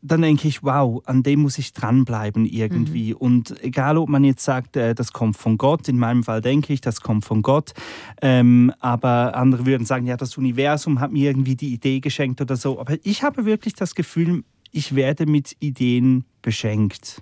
dann 0.02 0.22
denke 0.22 0.48
ich, 0.48 0.64
wow, 0.64 1.02
an 1.06 1.24
dem 1.24 1.42
muss 1.42 1.58
ich 1.58 1.74
dranbleiben 1.74 2.46
irgendwie. 2.46 3.12
Mhm. 3.12 3.18
Und 3.18 3.64
egal, 3.64 3.98
ob 3.98 4.10
man 4.10 4.24
jetzt 4.24 4.44
sagt, 4.44 4.78
äh, 4.78 4.96
das 4.96 5.12
kommt 5.12 5.36
von 5.38 5.58
Gott, 5.58 5.88
in 5.88 5.98
meinem 5.98 6.24
Fall 6.24 6.42
denke 6.42 6.72
ich, 6.72 6.82
das 6.82 7.02
kommt 7.02 7.26
von 7.26 7.42
Gott. 7.42 7.74
Ähm, 8.22 8.72
aber 8.80 9.36
andere 9.36 9.66
würden 9.66 9.86
sagen, 9.86 10.06
ja, 10.06 10.16
das 10.16 10.38
Universum 10.38 11.00
hat 11.00 11.12
mir 11.12 11.30
irgendwie 11.30 11.56
die 11.56 11.74
Idee 11.74 12.00
geschenkt 12.00 12.40
oder 12.40 12.56
so. 12.56 12.80
Aber 12.80 12.98
ich 13.04 13.24
habe 13.24 13.46
wirklich 13.46 13.74
das 13.74 13.94
Gefühl, 13.94 14.44
ich 14.72 14.96
werde 14.96 15.26
mit 15.26 15.56
Ideen 15.60 16.26
beschenkt. 16.42 17.22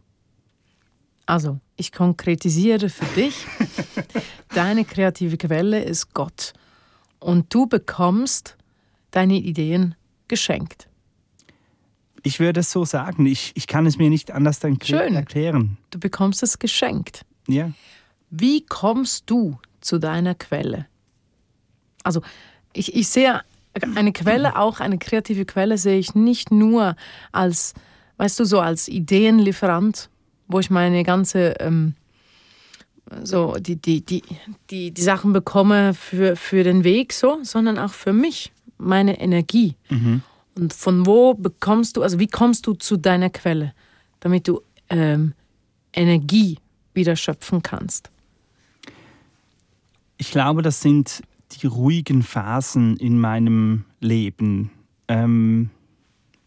Also, 1.26 1.60
ich 1.76 1.92
konkretisiere 1.92 2.90
für 2.90 3.06
dich. 3.16 3.46
Deine 4.54 4.86
kreative 4.86 5.38
Quelle 5.38 5.84
ist 5.84 6.14
Gott. 6.14 6.54
Und 7.20 7.54
du 7.54 7.68
bekommst 7.68 8.56
deine 9.12 9.36
Ideen 9.36 9.96
geschenkt. 10.28 10.87
Ich 12.28 12.40
würde 12.40 12.60
es 12.60 12.72
so 12.72 12.86
sagen. 12.86 13.26
Ich, 13.26 13.52
ich 13.56 13.68
kann 13.68 13.86
es 13.86 13.98
mir 13.98 14.10
nicht 14.10 14.32
anders 14.32 14.60
dann 14.60 14.80
Schön. 14.82 15.16
erklären. 15.16 15.78
Du 15.92 16.00
bekommst 16.00 16.44
es 16.44 16.60
geschenkt. 16.60 17.26
Ja. 17.48 17.72
Wie 18.30 18.66
kommst 18.66 19.30
du 19.30 19.58
zu 19.82 19.98
deiner 19.98 20.36
Quelle? 20.36 20.86
Also, 22.04 22.22
ich, 22.74 22.96
ich 22.96 23.08
sehe 23.08 23.42
eine 23.96 24.12
Quelle, 24.12 24.58
auch 24.58 24.80
eine 24.80 24.98
kreative 24.98 25.46
Quelle, 25.46 25.78
sehe 25.78 26.00
ich 26.00 26.16
nicht 26.16 26.52
nur 26.52 26.96
als, 27.32 27.74
weißt 28.18 28.40
du, 28.40 28.46
so 28.46 28.60
als 28.60 28.88
Ideenlieferant 28.88 30.10
wo 30.48 30.60
ich 30.60 30.70
meine 30.70 31.04
ganze 31.04 31.56
ähm, 31.60 31.94
so 33.24 33.56
die, 33.60 33.78
die, 33.78 34.04
die, 34.04 34.22
die, 34.70 34.92
die 34.92 35.02
Sachen 35.02 35.34
bekomme 35.34 35.94
für, 35.94 36.36
für 36.36 36.64
den 36.64 36.84
Weg 36.84 37.14
so, 37.14 37.40
sondern 37.42 37.78
auch 37.78 37.94
für 37.94 38.14
mich, 38.14 38.52
meine 38.78 39.20
Energie. 39.20 39.76
Mhm. 39.90 40.22
Und 40.58 40.74
von 40.74 41.06
wo 41.06 41.36
bekommst 41.36 41.98
du, 41.98 42.02
also 42.02 42.20
wie 42.20 42.28
kommst 42.28 42.66
du 42.66 42.74
zu 42.74 42.98
deiner 42.98 43.30
Quelle, 43.30 43.74
damit 44.20 44.48
du 44.48 44.62
ähm, 44.90 45.34
Energie 45.94 46.58
wieder 46.96 47.16
schöpfen 47.16 47.62
kannst? 47.62 48.10
Ich 50.18 50.32
glaube, 50.32 50.64
das 50.64 50.82
sind 50.82 51.22
die 51.52 51.68
ruhigen 51.68 52.24
Phasen 52.24 52.98
in 52.98 53.20
meinem 53.20 53.86
Leben. 54.00 54.72
Ähm, 55.08 55.70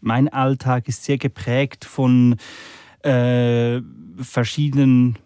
mein 0.01 0.29
Alltag 0.29 0.89
ist 0.89 1.05
sehr 1.05 1.19
geprägt 1.19 1.85
von 1.85 2.37
äh, 3.05 3.81
verschiedenen 4.21 5.19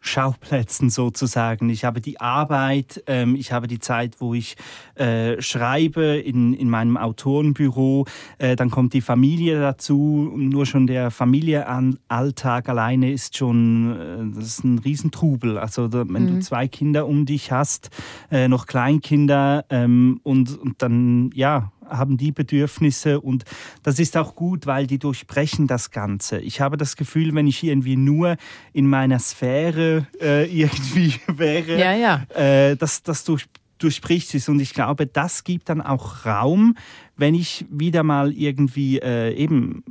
Schauplätzen 0.00 0.90
sozusagen. 0.90 1.70
Ich 1.70 1.84
habe 1.84 2.00
die 2.00 2.20
Arbeit, 2.20 3.02
ähm, 3.06 3.34
ich 3.34 3.52
habe 3.52 3.66
die 3.66 3.78
Zeit, 3.78 4.20
wo 4.20 4.34
ich 4.34 4.56
äh, 4.94 5.40
schreibe 5.40 6.16
in, 6.16 6.54
in 6.54 6.70
meinem 6.70 6.96
Autorenbüro, 6.96 8.06
äh, 8.38 8.56
dann 8.56 8.70
kommt 8.70 8.92
die 8.92 9.00
Familie 9.00 9.60
dazu. 9.60 10.32
Nur 10.36 10.66
schon 10.66 10.86
der 10.86 11.10
Familienalltag 11.10 12.68
alleine 12.68 13.12
ist 13.12 13.36
schon 13.36 13.96
äh, 13.96 14.38
das 14.38 14.46
ist 14.46 14.64
ein 14.64 14.78
Riesentrubel. 14.78 15.58
Also 15.58 15.88
da, 15.88 16.04
wenn 16.08 16.24
mhm. 16.24 16.34
du 16.36 16.40
zwei 16.40 16.68
Kinder 16.68 17.06
um 17.06 17.26
dich 17.26 17.52
hast, 17.52 17.90
äh, 18.30 18.48
noch 18.48 18.66
Kleinkinder 18.66 19.64
ähm, 19.70 20.20
und, 20.22 20.58
und 20.58 20.82
dann 20.82 21.30
ja 21.34 21.72
haben 21.88 22.16
die 22.16 22.32
Bedürfnisse 22.32 23.20
und 23.20 23.44
das 23.82 23.98
ist 23.98 24.16
auch 24.16 24.34
gut, 24.34 24.66
weil 24.66 24.86
die 24.86 24.98
durchbrechen 24.98 25.66
das 25.66 25.90
Ganze. 25.90 26.38
Ich 26.38 26.60
habe 26.60 26.76
das 26.76 26.96
Gefühl, 26.96 27.34
wenn 27.34 27.46
ich 27.46 27.62
irgendwie 27.62 27.96
nur 27.96 28.36
in 28.72 28.86
meiner 28.86 29.18
Sphäre 29.18 30.06
äh, 30.20 30.44
irgendwie 30.44 31.14
wäre, 31.26 31.78
ja, 31.78 31.94
ja. 31.94 32.24
Äh, 32.34 32.76
dass 32.76 33.02
das 33.02 33.24
durch, 33.24 33.46
durchbricht 33.78 34.34
es 34.34 34.48
und 34.48 34.60
ich 34.60 34.74
glaube, 34.74 35.06
das 35.06 35.44
gibt 35.44 35.68
dann 35.68 35.80
auch 35.80 36.26
Raum, 36.26 36.76
wenn 37.16 37.34
ich 37.34 37.66
wieder 37.70 38.02
mal 38.02 38.32
irgendwie 38.32 38.98
äh, 38.98 39.34
eben 39.34 39.82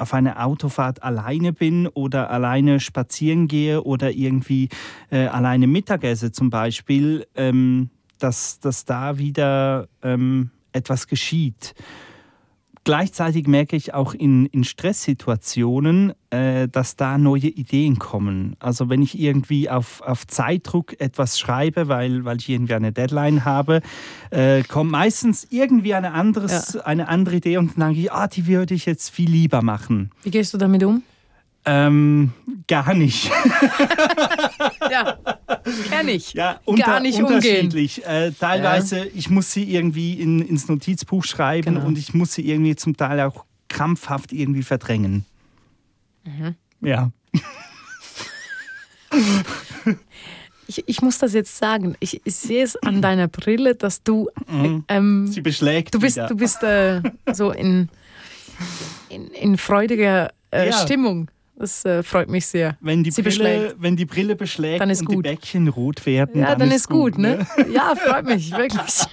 auf 0.00 0.14
einer 0.14 0.44
Autofahrt 0.44 1.02
alleine 1.02 1.52
bin 1.52 1.86
oder 1.86 2.30
alleine 2.30 2.80
spazieren 2.80 3.48
gehe 3.48 3.82
oder 3.82 4.10
irgendwie 4.10 4.68
äh, 5.10 5.26
alleine 5.26 5.66
Mittagesse 5.66 6.32
zum 6.32 6.50
Beispiel, 6.50 7.26
ähm, 7.34 7.90
dass, 8.18 8.60
dass 8.60 8.84
da 8.84 9.18
wieder 9.18 9.88
ähm, 10.02 10.50
etwas 10.72 11.06
geschieht. 11.06 11.74
Gleichzeitig 12.84 13.46
merke 13.46 13.76
ich 13.76 13.92
auch 13.92 14.14
in, 14.14 14.46
in 14.46 14.64
Stresssituationen, 14.64 16.14
äh, 16.30 16.66
dass 16.66 16.96
da 16.96 17.18
neue 17.18 17.48
Ideen 17.48 17.98
kommen. 17.98 18.56
Also 18.58 18.88
wenn 18.88 19.02
ich 19.02 19.18
irgendwie 19.20 19.68
auf, 19.68 20.00
auf 20.00 20.26
Zeitdruck 20.26 20.98
etwas 20.98 21.38
schreibe, 21.38 21.88
weil, 21.88 22.24
weil 22.24 22.38
ich 22.38 22.48
irgendwie 22.48 22.72
eine 22.72 22.90
Deadline 22.90 23.44
habe, 23.44 23.82
äh, 24.30 24.62
kommt 24.62 24.90
meistens 24.90 25.46
irgendwie 25.50 25.92
eine, 25.92 26.12
anderes, 26.12 26.72
ja. 26.72 26.80
eine 26.80 27.08
andere 27.08 27.36
Idee 27.36 27.58
und 27.58 27.76
dann 27.76 27.88
denke 27.88 28.00
ich, 28.00 28.12
ah, 28.12 28.28
die 28.28 28.46
würde 28.46 28.72
ich 28.72 28.86
jetzt 28.86 29.10
viel 29.10 29.30
lieber 29.30 29.60
machen. 29.60 30.10
Wie 30.22 30.30
gehst 30.30 30.54
du 30.54 30.58
damit 30.58 30.82
um? 30.82 31.02
Ähm, 31.66 32.32
gar 32.66 32.94
nicht. 32.94 33.30
ja, 34.90 35.18
kenne 35.88 36.12
ich. 36.12 36.32
Ja, 36.34 36.60
unter, 36.64 36.84
gar 36.84 37.00
nicht 37.00 37.20
unterschiedlich. 37.22 38.04
Äh, 38.06 38.32
teilweise, 38.32 38.98
ja. 38.98 39.04
ich 39.14 39.30
muss 39.30 39.52
sie 39.52 39.64
irgendwie 39.64 40.14
in, 40.14 40.40
ins 40.40 40.68
Notizbuch 40.68 41.24
schreiben 41.24 41.74
genau. 41.74 41.86
und 41.86 41.98
ich 41.98 42.14
muss 42.14 42.34
sie 42.34 42.48
irgendwie 42.48 42.76
zum 42.76 42.96
Teil 42.96 43.20
auch 43.20 43.44
krampfhaft 43.68 44.32
irgendwie 44.32 44.62
verdrängen. 44.62 45.24
Mhm. 46.24 46.54
Ja. 46.80 47.10
Ich, 50.66 50.84
ich, 50.86 51.02
muss 51.02 51.18
das 51.18 51.34
jetzt 51.34 51.56
sagen. 51.58 51.96
Ich, 51.98 52.20
ich, 52.24 52.36
sehe 52.36 52.62
es 52.62 52.76
an 52.76 53.02
deiner 53.02 53.26
Brille, 53.26 53.74
dass 53.74 54.04
du. 54.04 54.28
Mhm. 54.48 54.84
Ähm, 54.86 55.26
Sie 55.26 55.40
beschlägt. 55.40 55.92
Du 55.92 55.98
bist, 55.98 56.16
du 56.16 56.36
bist 56.36 56.62
äh, 56.62 57.02
so 57.32 57.50
in, 57.50 57.88
in, 59.08 59.26
in 59.28 59.58
freudiger 59.58 60.30
äh, 60.52 60.68
ja. 60.68 60.72
Stimmung. 60.72 61.28
Das 61.60 61.84
äh, 61.84 62.02
freut 62.02 62.30
mich 62.30 62.46
sehr. 62.46 62.78
Wenn 62.80 63.04
die, 63.04 63.10
Brille, 63.10 63.74
wenn 63.78 63.94
die 63.94 64.06
Brille 64.06 64.34
beschlägt 64.34 64.80
dann 64.80 64.88
ist 64.88 65.00
und 65.00 65.08
gut. 65.08 65.26
die 65.26 65.28
Bäckchen 65.28 65.68
rot 65.68 66.06
werden, 66.06 66.40
ja, 66.40 66.46
dann, 66.46 66.60
dann 66.60 66.70
ist, 66.70 66.88
gut. 66.88 67.18
ne? 67.18 67.46
Ja, 67.70 67.94
freut 67.94 68.24
mich, 68.24 68.50
wirklich. 68.50 69.04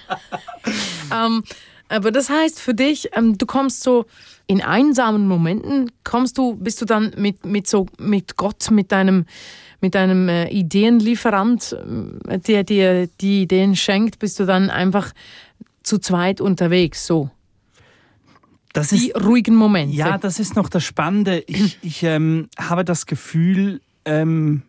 ähm, 1.12 1.44
aber 1.90 2.10
das 2.10 2.30
heißt 2.30 2.58
für 2.58 2.72
dich, 2.72 3.10
ähm, 3.14 3.36
du 3.36 3.44
kommst 3.44 3.82
so 3.82 4.06
in 4.46 4.62
einsamen 4.62 5.28
Momenten, 5.28 5.92
kommst 6.04 6.38
du, 6.38 6.56
bist 6.56 6.80
du 6.80 6.86
dann 6.86 7.12
mit, 7.18 7.44
mit, 7.44 7.66
so, 7.66 7.84
mit 7.98 8.38
Gott, 8.38 8.70
mit 8.70 8.92
deinem, 8.92 9.26
mit 9.82 9.94
deinem 9.94 10.30
äh, 10.30 10.48
Ideenlieferant, 10.48 11.76
äh, 12.28 12.38
der 12.38 12.64
dir 12.64 13.08
die 13.20 13.42
Ideen 13.42 13.76
schenkt, 13.76 14.20
bist 14.20 14.40
du 14.40 14.46
dann 14.46 14.70
einfach 14.70 15.12
zu 15.82 15.98
zweit 15.98 16.40
unterwegs, 16.40 17.06
so? 17.06 17.28
Das 18.78 18.88
die 18.88 19.10
ist, 19.10 19.24
ruhigen 19.24 19.56
Momente. 19.56 19.96
Ja, 19.96 20.18
das 20.18 20.38
ist 20.38 20.56
noch 20.56 20.68
das 20.68 20.84
Spannende. 20.84 21.42
Ich, 21.46 21.78
ich 21.82 22.02
ähm, 22.02 22.48
habe 22.58 22.84
das 22.84 23.06
Gefühl, 23.06 23.80
ähm, 24.04 24.62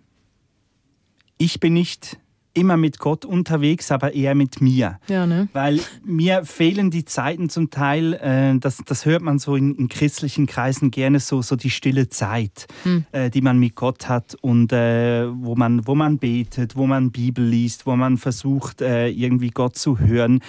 ich 1.38 1.60
bin 1.60 1.74
nicht 1.74 2.18
immer 2.54 2.78
mit 2.78 3.00
Gott 3.00 3.26
unterwegs, 3.26 3.92
aber 3.92 4.14
eher 4.14 4.36
mit 4.36 4.60
mir. 4.60 5.00
Ja, 5.08 5.26
ne? 5.26 5.48
Weil 5.54 5.80
mir 6.04 6.44
fehlen 6.46 6.90
die 6.90 7.06
Zeiten 7.06 7.50
zum 7.50 7.70
Teil, 7.70 8.16
äh, 8.16 8.58
das, 8.60 8.82
das 8.86 9.06
hört 9.06 9.22
man 9.22 9.40
so 9.40 9.56
in, 9.56 9.76
in, 9.76 9.88
christlichen 9.88 10.48
Kreisen 10.48 10.92
gerne 10.92 11.20
so, 11.20 11.42
so 11.42 11.56
die 11.56 11.70
stille 11.70 12.10
Zeit, 12.10 12.68
hm. 12.84 13.06
äh, 13.12 13.30
die 13.30 13.42
man 13.42 13.60
mit 13.60 13.76
Gott 13.76 14.10
hat 14.10 14.36
und 14.42 14.74
äh, 14.74 15.28
wo, 15.32 15.56
man, 15.56 15.88
wo 15.88 15.96
man 15.96 16.18
betet, 16.18 16.76
wo 16.76 16.88
man 16.88 17.12
Bibel 17.12 17.46
liest, 17.46 17.86
wo 17.86 17.96
man 17.96 18.18
versucht, 18.18 18.82
äh, 18.82 19.08
irgendwie 19.10 19.52
Gott 19.52 19.78
zu 19.78 20.00
hören. 20.00 20.42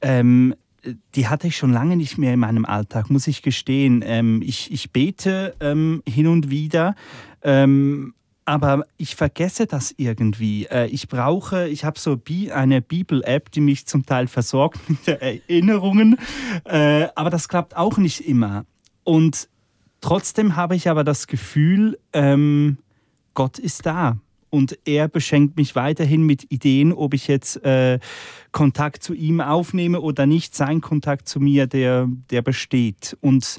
Ähm, 0.00 0.54
die 1.14 1.28
hatte 1.28 1.46
ich 1.46 1.56
schon 1.56 1.72
lange 1.72 1.96
nicht 1.96 2.18
mehr 2.18 2.34
in 2.34 2.40
meinem 2.40 2.64
Alltag, 2.64 3.10
muss 3.10 3.26
ich 3.26 3.42
gestehen. 3.42 4.02
Ähm, 4.04 4.42
ich, 4.42 4.72
ich 4.72 4.92
bete 4.92 5.54
ähm, 5.60 6.02
hin 6.08 6.26
und 6.26 6.50
wieder, 6.50 6.94
ähm, 7.42 8.14
aber 8.44 8.84
ich 8.96 9.16
vergesse 9.16 9.66
das 9.66 9.94
irgendwie. 9.96 10.66
Äh, 10.66 10.86
ich 10.86 11.08
brauche, 11.08 11.68
ich 11.68 11.84
habe 11.84 11.98
so 11.98 12.16
Bi 12.16 12.50
eine 12.50 12.82
Bibel-App, 12.82 13.50
die 13.52 13.60
mich 13.60 13.86
zum 13.86 14.06
Teil 14.06 14.26
versorgt 14.26 14.78
mit 14.88 15.06
Erinnerungen, 15.06 16.18
äh, 16.64 17.08
aber 17.14 17.30
das 17.30 17.48
klappt 17.48 17.76
auch 17.76 17.98
nicht 17.98 18.26
immer. 18.26 18.64
Und 19.04 19.48
trotzdem 20.00 20.56
habe 20.56 20.76
ich 20.76 20.88
aber 20.88 21.04
das 21.04 21.26
Gefühl, 21.26 21.98
ähm, 22.12 22.78
Gott 23.34 23.58
ist 23.58 23.86
da 23.86 24.18
und 24.50 24.78
er 24.84 25.08
beschenkt 25.08 25.56
mich 25.56 25.74
weiterhin 25.74 26.24
mit 26.24 26.50
Ideen, 26.50 26.92
ob 26.92 27.14
ich 27.14 27.28
jetzt 27.28 27.64
äh, 27.64 27.98
Kontakt 28.52 29.02
zu 29.02 29.14
ihm 29.14 29.40
aufnehme 29.40 30.00
oder 30.00 30.26
nicht. 30.26 30.54
Sein 30.54 30.80
Kontakt 30.80 31.28
zu 31.28 31.40
mir, 31.40 31.66
der, 31.66 32.08
der 32.30 32.42
besteht. 32.42 33.16
Und 33.20 33.58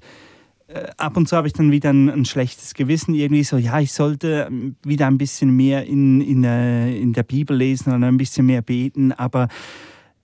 äh, 0.68 0.88
ab 0.98 1.18
und 1.18 1.28
zu 1.28 1.36
habe 1.36 1.48
ich 1.48 1.54
dann 1.54 1.72
wieder 1.72 1.92
ein, 1.92 2.10
ein, 2.10 2.26
schlechtes 2.26 2.74
Gewissen, 2.74 3.14
irgendwie 3.14 3.44
so, 3.44 3.58
ja, 3.58 3.80
ich 3.80 3.94
sollte 3.94 4.48
ähm, 4.50 4.76
wieder 4.84 5.08
ein 5.08 5.18
bisschen 5.18 5.56
mehr 5.56 5.86
in, 5.86 6.22
in, 6.22 6.44
äh, 6.44 6.96
in 6.96 7.14
der 7.14 7.24
Bibel 7.24 7.56
lesen 7.56 7.94
oder 7.94 8.08
ein 8.08 8.18
bisschen 8.18 8.46
mehr 8.46 8.62
beten, 8.62 9.12
aber 9.12 9.48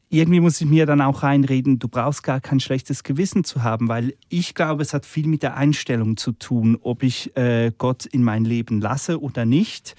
irgendwie 0.10 0.40
muss 0.40 0.62
ich 0.62 0.68
mir 0.68 0.86
dann 0.86 1.02
auch 1.02 1.24
reinreden, 1.24 1.80
du 1.80 1.90
brauchst 1.90 2.24
gar 2.24 2.40
kein 2.40 2.60
schlechtes 2.60 3.04
Gewissen 3.04 3.44
zu 3.44 3.64
haben, 3.64 3.90
weil 3.90 4.14
ich 4.30 4.56
glaube, 4.56 4.84
es 4.84 4.94
hat 4.94 5.06
viel 5.06 5.28
mit 5.28 5.44
der 5.44 5.58
Einstellung 5.58 6.16
zu 6.16 6.32
tun, 6.32 6.78
ob 6.82 7.04
ich 7.04 7.36
äh, 7.36 7.72
Gott 7.78 8.06
in 8.06 8.24
mein 8.24 8.46
Leben 8.46 8.80
lasse 8.80 9.22
oder 9.22 9.46
nicht. 9.46 9.96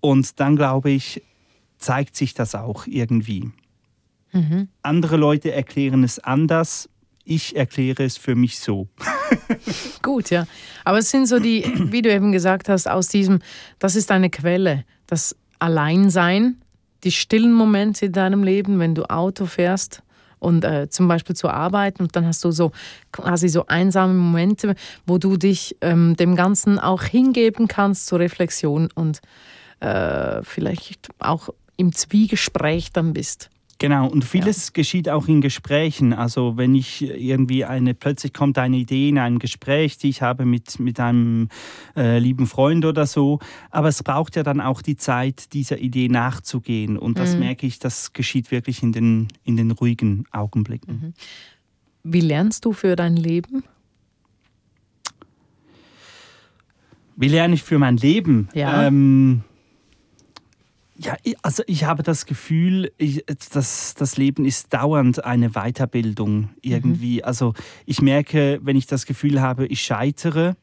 Und 0.00 0.40
dann 0.40 0.56
glaube 0.56 0.90
ich, 0.90 1.22
zeigt 1.78 2.16
sich 2.16 2.34
das 2.34 2.54
auch 2.54 2.86
irgendwie. 2.86 3.50
Mhm. 4.32 4.68
Andere 4.82 5.16
Leute 5.16 5.52
erklären 5.52 6.04
es 6.04 6.18
anders. 6.18 6.88
Ich 7.24 7.56
erkläre 7.56 8.04
es 8.04 8.16
für 8.16 8.34
mich 8.34 8.58
so. 8.58 8.88
Gut, 10.02 10.30
ja. 10.30 10.46
Aber 10.84 10.98
es 10.98 11.10
sind 11.10 11.26
so 11.26 11.38
die, 11.38 11.64
wie 11.92 12.02
du 12.02 12.12
eben 12.12 12.32
gesagt 12.32 12.68
hast, 12.68 12.88
aus 12.88 13.08
diesem, 13.08 13.40
das 13.78 13.96
ist 13.96 14.10
eine 14.10 14.30
Quelle, 14.30 14.84
das 15.06 15.36
Alleinsein, 15.58 16.60
die 17.04 17.12
stillen 17.12 17.52
Momente 17.52 18.06
in 18.06 18.12
deinem 18.12 18.42
Leben, 18.42 18.78
wenn 18.78 18.94
du 18.94 19.08
Auto 19.08 19.46
fährst 19.46 20.02
und 20.38 20.64
äh, 20.64 20.88
zum 20.88 21.08
Beispiel 21.08 21.36
zur 21.36 21.52
Arbeit 21.52 22.00
und 22.00 22.14
dann 22.16 22.26
hast 22.26 22.44
du 22.44 22.50
so 22.50 22.72
quasi 23.12 23.48
so 23.48 23.66
einsame 23.66 24.14
Momente, 24.14 24.74
wo 25.06 25.18
du 25.18 25.36
dich 25.36 25.76
ähm, 25.80 26.16
dem 26.16 26.36
Ganzen 26.36 26.78
auch 26.78 27.02
hingeben 27.02 27.68
kannst 27.68 28.06
zur 28.06 28.20
Reflexion 28.20 28.88
und 28.94 29.20
äh, 29.80 30.42
vielleicht 30.42 31.08
auch 31.18 31.50
im 31.76 31.92
Zwiegespräch 31.92 32.92
dann 32.92 33.12
bist. 33.12 33.50
Genau, 33.80 34.08
und 34.08 34.24
vieles 34.24 34.66
ja. 34.66 34.72
geschieht 34.74 35.08
auch 35.08 35.28
in 35.28 35.40
Gesprächen. 35.40 36.12
Also 36.12 36.56
wenn 36.56 36.74
ich 36.74 37.00
irgendwie 37.02 37.64
eine, 37.64 37.94
plötzlich 37.94 38.32
kommt 38.32 38.58
eine 38.58 38.76
Idee 38.76 39.08
in 39.08 39.18
einem 39.18 39.38
Gespräch, 39.38 39.98
die 39.98 40.08
ich 40.08 40.20
habe 40.20 40.44
mit, 40.44 40.80
mit 40.80 40.98
einem 40.98 41.48
äh, 41.96 42.18
lieben 42.18 42.48
Freund 42.48 42.84
oder 42.84 43.06
so. 43.06 43.38
Aber 43.70 43.86
es 43.86 44.02
braucht 44.02 44.34
ja 44.34 44.42
dann 44.42 44.60
auch 44.60 44.82
die 44.82 44.96
Zeit, 44.96 45.52
dieser 45.52 45.78
Idee 45.78 46.08
nachzugehen. 46.08 46.98
Und 46.98 47.20
das 47.20 47.34
mhm. 47.34 47.40
merke 47.40 47.68
ich, 47.68 47.78
das 47.78 48.12
geschieht 48.12 48.50
wirklich 48.50 48.82
in 48.82 48.90
den, 48.90 49.28
in 49.44 49.56
den 49.56 49.70
ruhigen 49.70 50.24
Augenblicken. 50.32 50.94
Mhm. 50.94 51.14
Wie 52.02 52.20
lernst 52.20 52.64
du 52.64 52.72
für 52.72 52.96
dein 52.96 53.16
Leben? 53.16 53.62
Wie 57.14 57.28
lerne 57.28 57.54
ich 57.54 57.62
für 57.62 57.78
mein 57.78 57.96
Leben? 57.96 58.48
Ja. 58.54 58.86
Ähm, 58.86 59.42
ja, 61.00 61.16
also 61.42 61.62
ich 61.66 61.84
habe 61.84 62.02
das 62.02 62.26
Gefühl, 62.26 62.92
ich, 62.98 63.24
dass 63.52 63.94
das 63.94 64.16
Leben 64.16 64.44
ist 64.44 64.74
dauernd 64.74 65.24
eine 65.24 65.50
Weiterbildung 65.50 66.50
irgendwie. 66.60 67.18
Mhm. 67.18 67.24
Also 67.24 67.54
ich 67.86 68.02
merke, 68.02 68.58
wenn 68.62 68.76
ich 68.76 68.86
das 68.86 69.06
Gefühl 69.06 69.40
habe, 69.40 69.66
ich 69.66 69.82
scheitere 69.82 70.56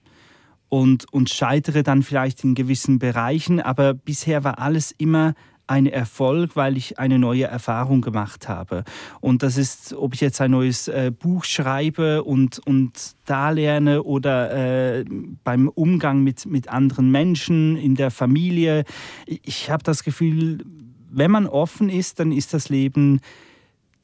und, 0.67 1.11
und 1.13 1.29
scheitere 1.29 1.83
dann 1.83 2.03
vielleicht 2.03 2.43
in 2.43 2.53
gewissen 2.53 2.99
Bereichen, 2.99 3.61
aber 3.61 3.93
bisher 3.93 4.43
war 4.43 4.59
alles 4.59 4.91
immer 4.91 5.35
ein 5.67 5.87
Erfolg, 5.87 6.55
weil 6.55 6.77
ich 6.77 6.99
eine 6.99 7.19
neue 7.19 7.45
Erfahrung 7.45 8.01
gemacht 8.01 8.47
habe. 8.47 8.83
Und 9.19 9.43
das 9.43 9.57
ist, 9.57 9.93
ob 9.93 10.13
ich 10.13 10.21
jetzt 10.21 10.39
ein 10.41 10.51
neues 10.51 10.87
äh, 10.87 11.11
Buch 11.17 11.43
schreibe 11.43 12.23
und, 12.23 12.59
und 12.65 13.15
da 13.25 13.49
lerne 13.49 14.03
oder 14.03 14.99
äh, 14.99 15.05
beim 15.43 15.67
Umgang 15.69 16.23
mit, 16.23 16.45
mit 16.45 16.69
anderen 16.69 17.11
Menschen, 17.11 17.77
in 17.77 17.95
der 17.95 18.11
Familie. 18.11 18.83
Ich 19.25 19.69
habe 19.69 19.83
das 19.83 20.03
Gefühl, 20.03 20.63
wenn 21.09 21.31
man 21.31 21.47
offen 21.47 21.89
ist, 21.89 22.19
dann 22.19 22.31
ist 22.31 22.53
das 22.53 22.69
Leben 22.69 23.21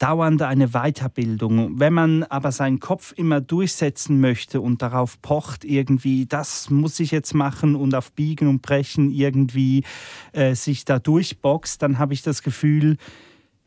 dauernd 0.02 0.42
eine 0.42 0.70
Weiterbildung. 0.70 1.78
Wenn 1.78 1.92
man 1.92 2.24
aber 2.24 2.50
seinen 2.50 2.80
Kopf 2.80 3.14
immer 3.16 3.40
durchsetzen 3.40 4.20
möchte 4.20 4.60
und 4.60 4.82
darauf 4.82 5.22
pocht, 5.22 5.64
irgendwie, 5.64 6.26
das 6.26 6.70
muss 6.70 6.98
ich 6.98 7.12
jetzt 7.12 7.34
machen 7.34 7.76
und 7.76 7.94
auf 7.94 8.10
Biegen 8.12 8.48
und 8.48 8.62
Brechen 8.62 9.10
irgendwie 9.10 9.84
äh, 10.32 10.56
sich 10.56 10.84
da 10.84 10.98
durchboxt, 10.98 11.80
dann 11.82 12.00
habe 12.00 12.14
ich 12.14 12.22
das 12.22 12.42
Gefühl, 12.42 12.96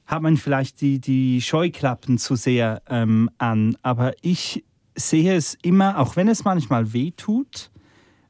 hat 0.06 0.22
man 0.22 0.36
vielleicht 0.36 0.82
die, 0.82 1.00
die 1.00 1.42
Scheuklappen 1.42 2.18
zu 2.18 2.36
sehr 2.36 2.82
ähm, 2.89 3.30
an. 3.38 3.77
Aber 3.82 4.12
ich 4.22 4.65
sehe 4.94 5.36
es 5.36 5.58
immer, 5.62 6.00
auch 6.00 6.18
wenn 6.18 6.27
es 6.27 6.44
manchmal 6.44 6.92
weh 6.92 7.12
tut, 7.12 7.72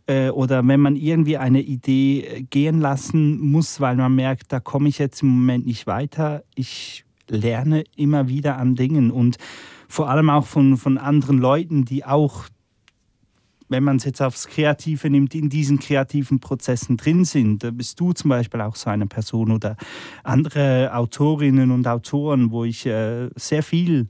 äh, 0.05 0.29
oder 0.29 0.65
wenn 0.67 0.79
man 0.79 0.95
irgendwie 0.95 1.37
eine 1.37 1.61
Idee 1.61 2.21
äh, 2.21 2.41
gehen 2.43 2.81
lassen 2.81 3.39
muss, 3.39 3.81
weil 3.81 3.95
man 3.95 4.13
merkt, 4.13 4.51
da 4.51 4.59
komme 4.59 4.89
ich 4.89 4.99
jetzt 4.99 5.23
im 5.23 5.29
Moment 5.29 5.65
nicht 5.65 5.87
weiter. 5.87 6.43
Ich 6.53 7.04
lerne 7.29 7.83
immer 7.95 8.27
wieder 8.27 8.57
an 8.57 8.75
Dingen 8.75 9.11
und 9.11 9.37
vor 9.87 10.09
allem 10.09 10.29
auch 10.29 10.45
von, 10.45 10.77
von 10.77 10.97
anderen 10.97 11.37
Leuten, 11.37 11.85
die 11.85 12.05
auch, 12.05 12.45
wenn 13.69 13.83
man 13.83 13.97
es 13.97 14.03
jetzt 14.03 14.21
aufs 14.21 14.47
Kreative 14.47 15.09
nimmt, 15.09 15.35
in 15.35 15.49
diesen 15.49 15.79
kreativen 15.79 16.39
Prozessen 16.39 16.97
drin 16.97 17.25
sind. 17.25 17.63
Da 17.63 17.71
bist 17.71 17.99
du 17.99 18.13
zum 18.13 18.29
Beispiel 18.29 18.61
auch 18.61 18.75
so 18.75 18.89
eine 18.89 19.07
Person 19.07 19.51
oder 19.51 19.75
andere 20.23 20.93
Autorinnen 20.93 21.71
und 21.71 21.87
Autoren, 21.87 22.51
wo 22.51 22.63
ich 22.63 22.85
äh, 22.85 23.29
sehr 23.35 23.63
viel 23.63 24.07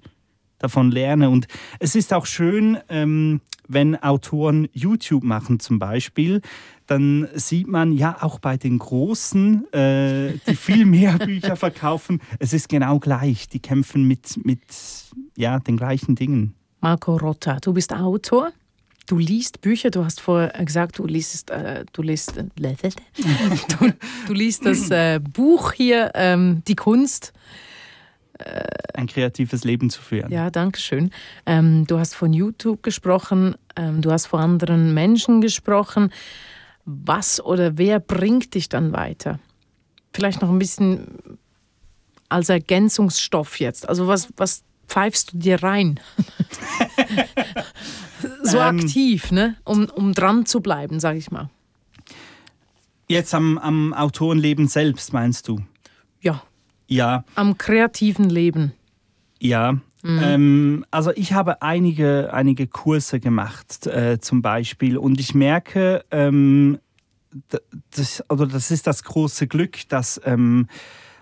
davon 0.59 0.91
lerne. 0.91 1.29
Und 1.29 1.47
es 1.79 1.95
ist 1.95 2.13
auch 2.13 2.25
schön, 2.25 2.77
ähm, 2.89 3.41
wenn 3.67 3.95
Autoren 3.95 4.67
YouTube 4.73 5.23
machen 5.23 5.59
zum 5.59 5.79
Beispiel, 5.79 6.41
dann 6.87 7.27
sieht 7.33 7.67
man 7.67 7.91
ja 7.91 8.17
auch 8.21 8.39
bei 8.39 8.57
den 8.57 8.79
Großen, 8.79 9.71
äh, 9.73 10.33
die 10.47 10.55
viel 10.55 10.85
mehr 10.85 11.17
Bücher 11.17 11.55
verkaufen, 11.55 12.21
es 12.39 12.53
ist 12.53 12.69
genau 12.69 12.99
gleich. 12.99 13.49
Die 13.49 13.59
kämpfen 13.59 14.07
mit, 14.07 14.45
mit 14.45 14.61
ja, 15.35 15.59
den 15.59 15.77
gleichen 15.77 16.15
Dingen. 16.15 16.53
Marco 16.81 17.17
Rotta, 17.17 17.57
du 17.61 17.73
bist 17.73 17.93
Autor. 17.93 18.51
Du 19.07 19.19
liest 19.19 19.61
Bücher, 19.61 19.91
du 19.91 20.03
hast 20.03 20.19
vorher 20.19 20.65
gesagt, 20.65 20.97
du 20.97 21.05
liest, 21.05 21.51
äh, 21.51 21.85
du 21.93 22.01
liest, 22.01 22.37
äh, 22.37 22.43
du, 23.79 23.93
du 24.27 24.33
liest 24.33 24.65
das 24.65 24.89
äh, 24.89 25.19
Buch 25.19 25.73
hier, 25.73 26.11
ähm, 26.15 26.63
Die 26.67 26.75
Kunst 26.75 27.31
ein 28.93 29.07
kreatives 29.07 29.63
Leben 29.63 29.89
zu 29.89 30.01
führen. 30.01 30.31
Ja, 30.31 30.49
danke 30.49 30.79
schön. 30.79 31.11
Ähm, 31.45 31.85
du 31.87 31.99
hast 31.99 32.15
von 32.15 32.33
YouTube 32.33 32.83
gesprochen, 32.83 33.55
ähm, 33.75 34.01
du 34.01 34.11
hast 34.11 34.27
von 34.27 34.39
anderen 34.39 34.93
Menschen 34.93 35.41
gesprochen. 35.41 36.11
Was 36.85 37.43
oder 37.43 37.77
wer 37.77 37.99
bringt 37.99 38.53
dich 38.53 38.69
dann 38.69 38.93
weiter? 38.93 39.39
Vielleicht 40.13 40.41
noch 40.41 40.49
ein 40.49 40.59
bisschen 40.59 41.37
als 42.29 42.49
Ergänzungsstoff 42.49 43.59
jetzt. 43.59 43.87
Also 43.87 44.07
was, 44.07 44.29
was 44.37 44.63
pfeifst 44.87 45.33
du 45.33 45.37
dir 45.37 45.63
rein? 45.63 45.99
so 48.43 48.57
ähm, 48.57 48.79
aktiv, 48.79 49.31
ne? 49.31 49.55
um, 49.63 49.85
um 49.85 50.13
dran 50.13 50.45
zu 50.45 50.61
bleiben, 50.61 50.99
sag 50.99 51.15
ich 51.15 51.31
mal. 51.31 51.49
Jetzt 53.07 53.33
am, 53.33 53.57
am 53.57 53.93
Autorenleben 53.93 54.67
selbst, 54.67 55.13
meinst 55.13 55.47
du? 55.47 55.61
Ja. 56.21 56.41
Ja. 56.87 57.23
Am 57.35 57.57
kreativen 57.57 58.29
Leben. 58.29 58.73
Ja. 59.39 59.73
Mhm. 60.03 60.19
Ähm, 60.21 60.85
also 60.91 61.11
ich 61.15 61.33
habe 61.33 61.61
einige, 61.61 62.31
einige 62.31 62.67
Kurse 62.67 63.19
gemacht 63.19 63.87
äh, 63.87 64.19
zum 64.19 64.41
Beispiel 64.41 64.97
und 64.97 65.19
ich 65.19 65.33
merke, 65.33 66.05
ähm, 66.11 66.77
das, 67.91 68.21
also 68.29 68.45
das 68.45 68.71
ist 68.71 68.87
das 68.87 69.03
große 69.03 69.47
Glück, 69.47 69.89
dass 69.89 70.21
ähm, 70.25 70.67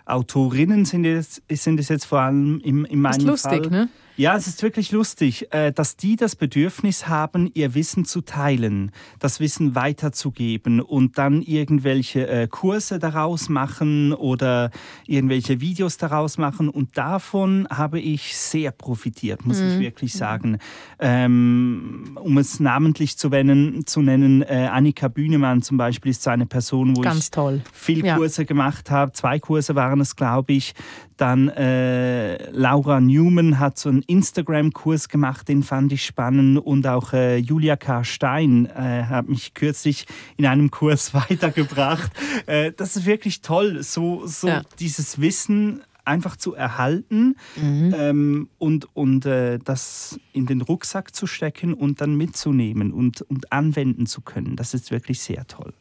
Autorinnen 0.06 0.86
sind 0.86 1.06
es, 1.06 1.42
sind 1.50 1.80
es 1.80 1.88
jetzt 1.90 2.06
vor 2.06 2.20
allem 2.20 2.60
im, 2.60 2.86
in 2.86 3.00
meinem 3.00 3.12
das 3.12 3.20
ist 3.20 3.26
lustig, 3.26 3.64
Fall. 3.64 3.72
Ne? 3.72 3.90
Ja, 4.16 4.36
es 4.36 4.46
ist 4.46 4.62
wirklich 4.62 4.92
lustig, 4.92 5.52
äh, 5.52 5.72
dass 5.72 5.98
die 5.98 6.16
das 6.16 6.36
Bedürfnis 6.36 7.08
haben, 7.08 7.50
ihr 7.56 7.74
Wissen 7.74 8.06
zu 8.06 8.22
teilen, 8.22 8.92
das 9.18 9.40
Wissen 9.40 9.74
weiterzugeben 9.74 10.82
und 10.82 11.18
dann 11.18 11.42
irgendwelche 11.42 12.28
äh, 12.28 12.48
Kurse 12.48 13.00
daraus 13.00 13.50
machen 13.50 14.14
oder 14.14 14.70
irgendwelche 15.08 15.62
Videos 15.62 15.98
daraus 15.98 16.38
machen. 16.38 16.70
Und 16.70 16.96
davon 16.96 17.68
habe 17.72 18.00
ich 18.00 18.38
sehr 18.38 18.70
profitiert, 18.72 19.48
muss 19.48 19.60
mhm. 19.60 19.70
ich 19.70 19.80
wirklich 19.80 20.14
sagen. 20.14 20.60
Ähm, 21.00 22.16
um 22.22 22.38
es 22.38 22.60
namentlich 22.60 23.18
zu 23.18 23.30
nennen, 23.30 23.88
zu 23.88 24.02
nennen 24.02 24.44
äh, 24.44 24.70
Annika 24.72 25.08
Bühnemann 25.08 25.64
zum 25.64 25.78
Beispiel 25.78 26.12
ist 26.12 26.22
so 26.22 26.30
eine 26.30 26.46
Person, 26.46 26.96
wo 26.96 27.02
Ganz 27.02 27.26
ich 27.26 27.32
toll. 27.32 27.62
viel 27.74 28.04
Kurse 28.04 28.44
ja. 28.44 28.46
gemacht 28.46 28.92
habe. 28.92 29.12
Zwei 29.14 29.40
Kurse 29.40 29.74
waren 29.74 30.02
es, 30.02 30.16
glaube 30.16 30.54
ich. 30.54 30.76
Dann 31.18 31.50
äh, 31.50 32.50
Laura 32.52 33.00
Newman 33.00 33.60
hat 33.60 33.78
so 33.78 33.90
einen 33.90 34.02
Instagram-Kurs 34.02 35.10
gemacht, 35.10 35.48
den 35.48 35.64
fand 35.64 35.92
ich 35.92 36.06
spannend. 36.06 36.58
Und 36.60 36.88
auch 36.88 37.14
äh, 37.14 37.38
Julia 37.38 37.76
K. 37.76 38.04
Stein 38.04 38.66
äh, 38.66 39.04
hat 39.04 39.28
mich 39.28 39.54
kürzlich 39.54 40.06
in 40.38 40.46
einem 40.46 40.72
Kurs 40.72 41.14
weitergebracht. 41.14 42.12
Äh, 42.46 42.72
das 42.72 42.96
ist 42.96 43.06
wirklich 43.06 43.42
toll, 43.42 43.84
so, 43.84 44.26
so 44.26 44.48
ja. 44.48 44.62
dieses 44.80 45.22
Wissen 45.22 45.82
einfach 46.06 46.36
zu 46.36 46.54
erhalten 46.54 47.36
mhm. 47.56 47.94
ähm, 47.98 48.50
und, 48.58 48.88
und 48.94 49.26
äh, 49.26 49.60
das 49.60 50.20
in 50.34 50.46
den 50.46 50.62
Rucksack 50.62 51.16
zu 51.16 51.28
stecken 51.28 51.74
und 51.74 52.02
dann 52.02 52.16
mitzunehmen 52.16 52.92
und, 52.92 53.22
und 53.22 53.52
anwenden 53.52 54.06
zu 54.06 54.22
können. 54.22 54.56
Das 54.56 54.74
ist 54.74 54.92
wirklich 54.92 55.22
sehr 55.22 55.48
toll. 55.48 55.74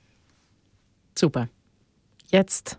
Super. 1.17 1.49
Jetzt 2.33 2.79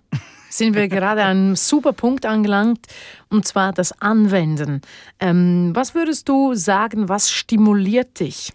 sind 0.49 0.75
wir 0.75 0.87
gerade 0.87 1.23
an 1.23 1.37
einem 1.37 1.55
super 1.55 1.93
Punkt 1.93 2.25
angelangt, 2.25 2.87
und 3.29 3.47
zwar 3.47 3.71
das 3.73 3.91
Anwenden. 4.01 4.81
Ähm, 5.19 5.71
was 5.73 5.95
würdest 5.95 6.27
du 6.27 6.53
sagen, 6.53 7.09
was 7.09 7.31
stimuliert 7.31 8.19
dich? 8.19 8.51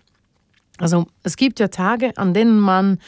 Also 0.78 1.06
es 1.22 1.36
gibt 1.36 1.60
ja 1.60 1.68
Tage, 1.68 2.16
an 2.16 2.34
denen 2.34 2.60
man 2.60 2.98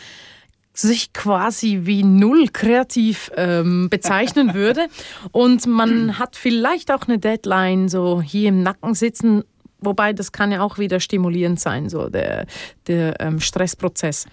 sich 0.72 1.12
quasi 1.12 1.80
wie 1.82 2.02
null 2.02 2.48
kreativ 2.48 3.30
ähm, 3.36 3.88
bezeichnen 3.90 4.54
würde 4.54 4.86
und 5.32 5.66
man 5.66 6.18
hat 6.18 6.36
vielleicht 6.36 6.92
auch 6.92 7.06
eine 7.06 7.18
Deadline 7.18 7.88
so 7.88 8.22
hier 8.22 8.48
im 8.48 8.62
Nacken 8.62 8.94
sitzen, 8.94 9.44
wobei 9.80 10.12
das 10.12 10.32
kann 10.32 10.52
ja 10.52 10.62
auch 10.62 10.78
wieder 10.78 11.00
stimulierend 11.00 11.60
sein, 11.60 11.88
so 11.88 12.08
der, 12.08 12.46
der 12.86 13.20
ähm, 13.20 13.40
Stressprozess 13.40 14.26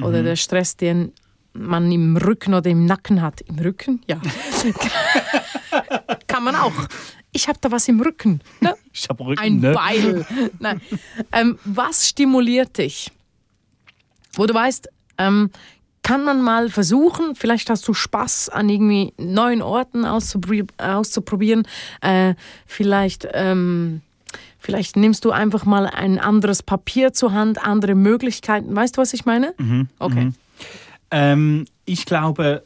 oder 0.00 0.20
mhm. 0.20 0.24
der 0.24 0.36
Stress, 0.36 0.76
den 0.76 1.12
man 1.54 1.90
im 1.90 2.16
Rücken 2.16 2.52
oder 2.54 2.70
im 2.70 2.84
Nacken 2.84 3.22
hat. 3.22 3.40
Im 3.42 3.58
Rücken? 3.58 4.02
Ja. 4.06 4.20
Kann 6.26 6.44
man 6.44 6.56
auch. 6.56 6.72
Ich 7.32 7.48
habe 7.48 7.58
da 7.60 7.70
was 7.70 7.88
im 7.88 8.00
Rücken. 8.00 8.40
Ne? 8.60 8.74
Ich 8.92 9.08
habe 9.08 9.24
Rücken. 9.24 9.40
Ein 9.40 9.58
ne? 9.58 9.72
Beil. 9.72 10.26
Nein. 10.60 10.80
Ähm, 11.32 11.58
was 11.64 12.08
stimuliert 12.08 12.78
dich? 12.78 13.10
Wo 14.34 14.46
du 14.46 14.54
weißt, 14.54 14.88
ähm, 15.18 15.50
kann 16.02 16.22
man 16.22 16.42
mal 16.42 16.68
versuchen, 16.68 17.34
vielleicht 17.34 17.70
hast 17.70 17.88
du 17.88 17.94
Spaß 17.94 18.50
an 18.50 18.68
irgendwie 18.68 19.14
neuen 19.16 19.62
Orten 19.62 20.04
auszuprobieren. 20.04 21.66
Äh, 22.02 22.34
vielleicht, 22.66 23.26
ähm, 23.32 24.02
vielleicht 24.58 24.96
nimmst 24.96 25.24
du 25.24 25.32
einfach 25.32 25.64
mal 25.64 25.86
ein 25.86 26.18
anderes 26.20 26.62
Papier 26.62 27.14
zur 27.14 27.32
Hand, 27.32 27.64
andere 27.64 27.94
Möglichkeiten. 27.94 28.76
Weißt 28.76 28.96
du, 28.96 29.00
was 29.00 29.14
ich 29.14 29.24
meine? 29.24 29.54
Mhm. 29.58 29.88
Okay. 29.98 30.24
Mhm. 30.26 30.34
Ähm, 31.14 31.66
ich 31.84 32.06
glaube, 32.06 32.64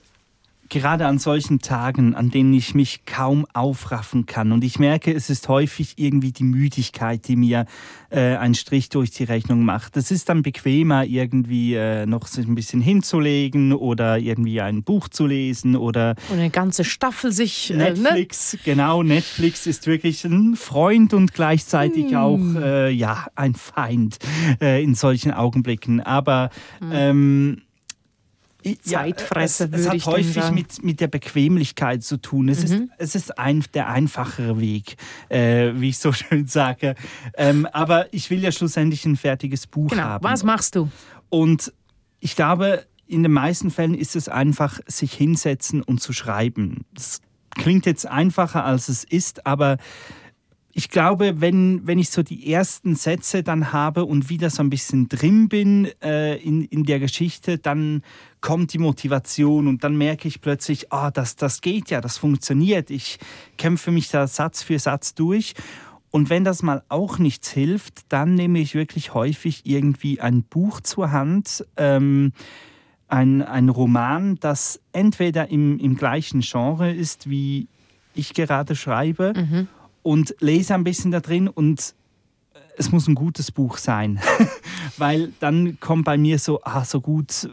gerade 0.71 1.07
an 1.07 1.19
solchen 1.19 1.61
Tagen, 1.61 2.15
an 2.15 2.31
denen 2.31 2.53
ich 2.55 2.75
mich 2.75 3.05
kaum 3.05 3.47
aufraffen 3.53 4.27
kann. 4.27 4.53
Und 4.53 4.65
ich 4.65 4.79
merke, 4.79 5.13
es 5.13 5.31
ist 5.31 5.49
häufig 5.49 5.95
irgendwie 5.97 6.33
die 6.33 6.45
Müdigkeit, 6.45 7.27
die 7.29 7.37
mir 7.37 7.67
äh, 8.11 8.37
einen 8.37 8.55
Strich 8.55 8.89
durch 8.89 9.11
die 9.11 9.25
Rechnung 9.25 9.65
macht. 9.65 9.97
Es 9.97 10.11
ist 10.11 10.29
dann 10.29 10.43
bequemer, 10.43 11.05
irgendwie 11.05 11.75
äh, 11.75 12.07
noch 12.07 12.27
sich 12.27 12.47
ein 12.47 12.55
bisschen 12.55 12.81
hinzulegen 12.81 13.73
oder 13.73 14.19
irgendwie 14.19 14.61
ein 14.61 14.83
Buch 14.83 15.09
zu 15.09 15.27
lesen 15.27 15.77
oder. 15.77 16.15
Und 16.31 16.39
eine 16.39 16.51
ganze 16.51 16.85
Staffel 16.85 17.33
sich. 17.33 17.71
Äh, 17.71 17.77
Netflix, 17.77 18.55
ne? 18.55 18.61
genau. 18.65 19.03
Netflix 19.03 19.67
ist 19.67 19.87
wirklich 19.87 20.25
ein 20.25 20.57
Freund 20.57 21.13
und 21.13 21.35
gleichzeitig 21.35 22.13
mm. 22.13 22.17
auch 22.17 22.41
äh, 22.57 22.91
ja, 22.91 23.27
ein 23.35 23.55
Feind 23.55 24.19
äh, 24.61 24.83
in 24.83 24.95
solchen 24.95 25.33
Augenblicken. 25.33 26.01
Aber. 26.01 26.51
Mm. 26.81 26.93
Ähm, 26.93 27.63
Zeitfresser, 28.83 29.67
ja, 29.67 29.77
es, 29.77 29.81
es 29.83 29.89
hat 29.89 30.07
häufig 30.07 30.51
mit, 30.51 30.83
mit 30.83 31.01
der 31.01 31.07
Bequemlichkeit 31.09 32.03
zu 32.03 32.17
tun. 32.17 32.49
Es 32.49 32.69
mhm. 32.69 32.83
ist, 32.83 32.91
es 32.99 33.15
ist 33.15 33.39
ein, 33.39 33.65
der 33.75 33.89
einfachere 33.89 34.61
Weg, 34.61 34.97
äh, 35.29 35.73
wie 35.75 35.91
ich 35.91 35.99
so 35.99 36.13
schön 36.13 36.47
sage. 36.47 36.95
Ähm, 37.37 37.67
aber 37.67 38.13
ich 38.13 38.31
will 38.31 38.41
ja 38.41 38.53
schlussendlich 38.53 39.05
ein 39.05 39.17
fertiges 39.17 39.67
Buch 39.67 39.91
genau. 39.91 40.03
haben. 40.03 40.25
Was 40.25 40.43
machst 40.43 40.75
du? 40.75 40.91
Und 41.29 41.73
ich 42.21 42.35
glaube, 42.35 42.85
in 43.07 43.23
den 43.23 43.33
meisten 43.33 43.71
Fällen 43.71 43.95
ist 43.95 44.17
es 44.17 44.29
einfach, 44.29 44.81
sich 44.87 45.13
hinsetzen 45.15 45.83
und 45.83 46.01
zu 46.01 46.13
schreiben. 46.13 46.85
Das 46.95 47.21
klingt 47.51 47.87
jetzt 47.87 48.07
einfacher, 48.07 48.65
als 48.65 48.89
es 48.89 49.05
ist, 49.05 49.47
aber 49.47 49.79
ich 50.73 50.91
glaube, 50.91 51.41
wenn, 51.41 51.87
wenn 51.87 51.99
ich 51.99 52.11
so 52.11 52.23
die 52.23 52.53
ersten 52.53 52.95
Sätze 52.95 53.43
dann 53.43 53.73
habe 53.73 54.05
und 54.05 54.29
wieder 54.29 54.51
so 54.51 54.63
ein 54.63 54.71
bisschen 54.71 55.09
drin 55.09 55.49
bin 55.49 55.89
äh, 56.03 56.37
in, 56.37 56.63
in 56.65 56.85
der 56.85 57.01
Geschichte, 57.01 57.59
dann 57.59 58.03
kommt 58.41 58.73
die 58.75 58.79
Motivation 58.79 59.67
und 59.67 59.83
dann 59.83 59.97
merke 59.97 60.29
ich 60.29 60.41
plötzlich, 60.41 60.93
ah, 60.93 61.11
das, 61.11 61.37
das 61.37 61.63
geht 61.63 61.91
ja, 61.91 62.01
das 62.01 62.19
funktioniert. 62.19 62.91
Ich 62.91 63.19
kämpfe 63.57 63.91
mich 63.91 64.11
da 64.11 64.27
Satz 64.27 64.63
für 64.63 64.79
Satz 64.79 65.15
durch. 65.15 65.55
Und 66.11 66.31
wenn 66.31 66.45
das 66.45 66.63
mal 66.63 66.83
auch 66.89 67.19
nichts 67.19 67.51
hilft, 67.51 68.03
dann 68.11 68.35
nehme 68.35 68.61
ich 68.61 68.75
wirklich 68.75 69.15
häufig 69.15 69.63
irgendwie 69.65 70.21
ein 70.21 70.43
Buch 70.43 70.81
zur 70.81 71.11
Hand, 71.11 71.67
ähm, 71.77 72.33
ein, 73.09 73.43
ein 73.43 73.69
Roman, 73.69 74.37
das 74.37 74.81
entweder 74.93 75.49
im, 75.49 75.79
im 75.79 75.97
gleichen 75.97 76.41
Genre 76.41 76.93
ist, 76.93 77.29
wie 77.29 77.69
ich 78.15 78.35
gerade 78.35 78.77
schreibe, 78.77 79.33
mhm 79.37 79.69
und 80.09 80.35
lese 80.41 80.75
ein 80.75 80.85
bisschen 80.85 81.11
da 81.11 81.21
drin 81.21 81.49
und 81.49 81.95
es 82.79 82.91
muss 82.93 83.09
ein 83.09 83.15
gutes 83.15 83.53
Buch 83.53 83.77
sein, 83.77 84.19
weil 84.97 85.35
dann 85.39 85.79
kommt 85.81 86.07
bei 86.07 86.17
mir 86.17 86.39
so, 86.39 86.61
ah, 86.63 86.83
so 86.87 87.03
gut 87.03 87.45
äh, 87.45 87.49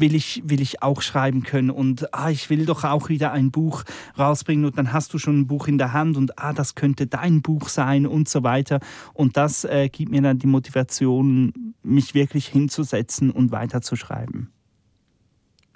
will 0.00 0.14
ich, 0.14 0.42
will 0.44 0.60
ich 0.60 0.80
auch 0.80 1.02
schreiben 1.02 1.42
können 1.42 1.70
und 1.70 2.14
ah, 2.14 2.30
ich 2.30 2.50
will 2.50 2.66
doch 2.66 2.84
auch 2.84 3.08
wieder 3.08 3.32
ein 3.32 3.50
Buch 3.50 3.82
rausbringen 4.16 4.64
und 4.64 4.78
dann 4.78 4.92
hast 4.92 5.12
du 5.12 5.18
schon 5.18 5.40
ein 5.40 5.46
Buch 5.48 5.66
in 5.66 5.76
der 5.76 5.92
Hand 5.92 6.16
und 6.16 6.38
ah, 6.38 6.52
das 6.52 6.76
könnte 6.76 7.08
dein 7.08 7.42
Buch 7.42 7.68
sein 7.68 8.06
und 8.06 8.28
so 8.28 8.44
weiter 8.44 8.78
und 9.12 9.36
das 9.36 9.64
äh, 9.64 9.88
gibt 9.88 10.12
mir 10.12 10.22
dann 10.22 10.38
die 10.38 10.46
Motivation, 10.46 11.74
mich 11.82 12.14
wirklich 12.14 12.46
hinzusetzen 12.46 13.32
und 13.32 13.50
weiterzuschreiben. 13.50 14.52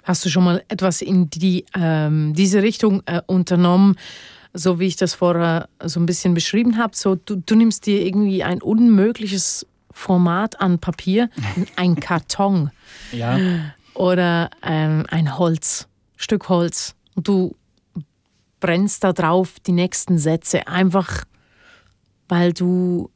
Hast 0.03 0.23
du 0.23 0.29
schon 0.29 0.45
mal 0.45 0.63
etwas 0.69 1.01
in 1.01 1.29
die, 1.29 1.65
ähm, 1.75 2.33
diese 2.33 2.61
Richtung 2.61 3.03
äh, 3.07 3.21
unternommen? 3.25 3.95
So 4.53 4.79
wie 4.79 4.85
ich 4.87 4.95
das 4.95 5.15
vorher 5.15 5.67
so 5.83 5.99
ein 5.99 6.05
bisschen 6.05 6.33
beschrieben 6.33 6.77
habe, 6.77 6.95
so 6.95 7.15
du, 7.15 7.35
du 7.37 7.55
nimmst 7.55 7.85
dir 7.85 8.05
irgendwie 8.05 8.43
ein 8.43 8.61
unmögliches 8.61 9.65
Format 9.91 10.61
an 10.61 10.79
Papier, 10.79 11.29
ein 11.75 11.95
Karton 11.95 12.71
ja. 13.11 13.37
oder 13.93 14.49
ähm, 14.61 15.05
ein 15.09 15.37
Holz, 15.37 15.87
Stück 16.15 16.49
Holz 16.49 16.95
und 17.15 17.27
du 17.27 17.55
brennst 18.59 19.03
da 19.03 19.11
drauf 19.11 19.59
die 19.59 19.73
nächsten 19.73 20.17
Sätze 20.17 20.67
einfach, 20.67 21.25
weil 22.29 22.53
du, 22.53 23.09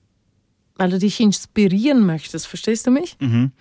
weil 0.76 0.89
du 0.89 1.00
dich 1.00 1.19
inspirieren 1.19 2.06
möchtest. 2.06 2.47
Verstehst 2.47 2.86
du 2.86 2.91
mich? 2.91 3.15
Mhm. 3.19 3.52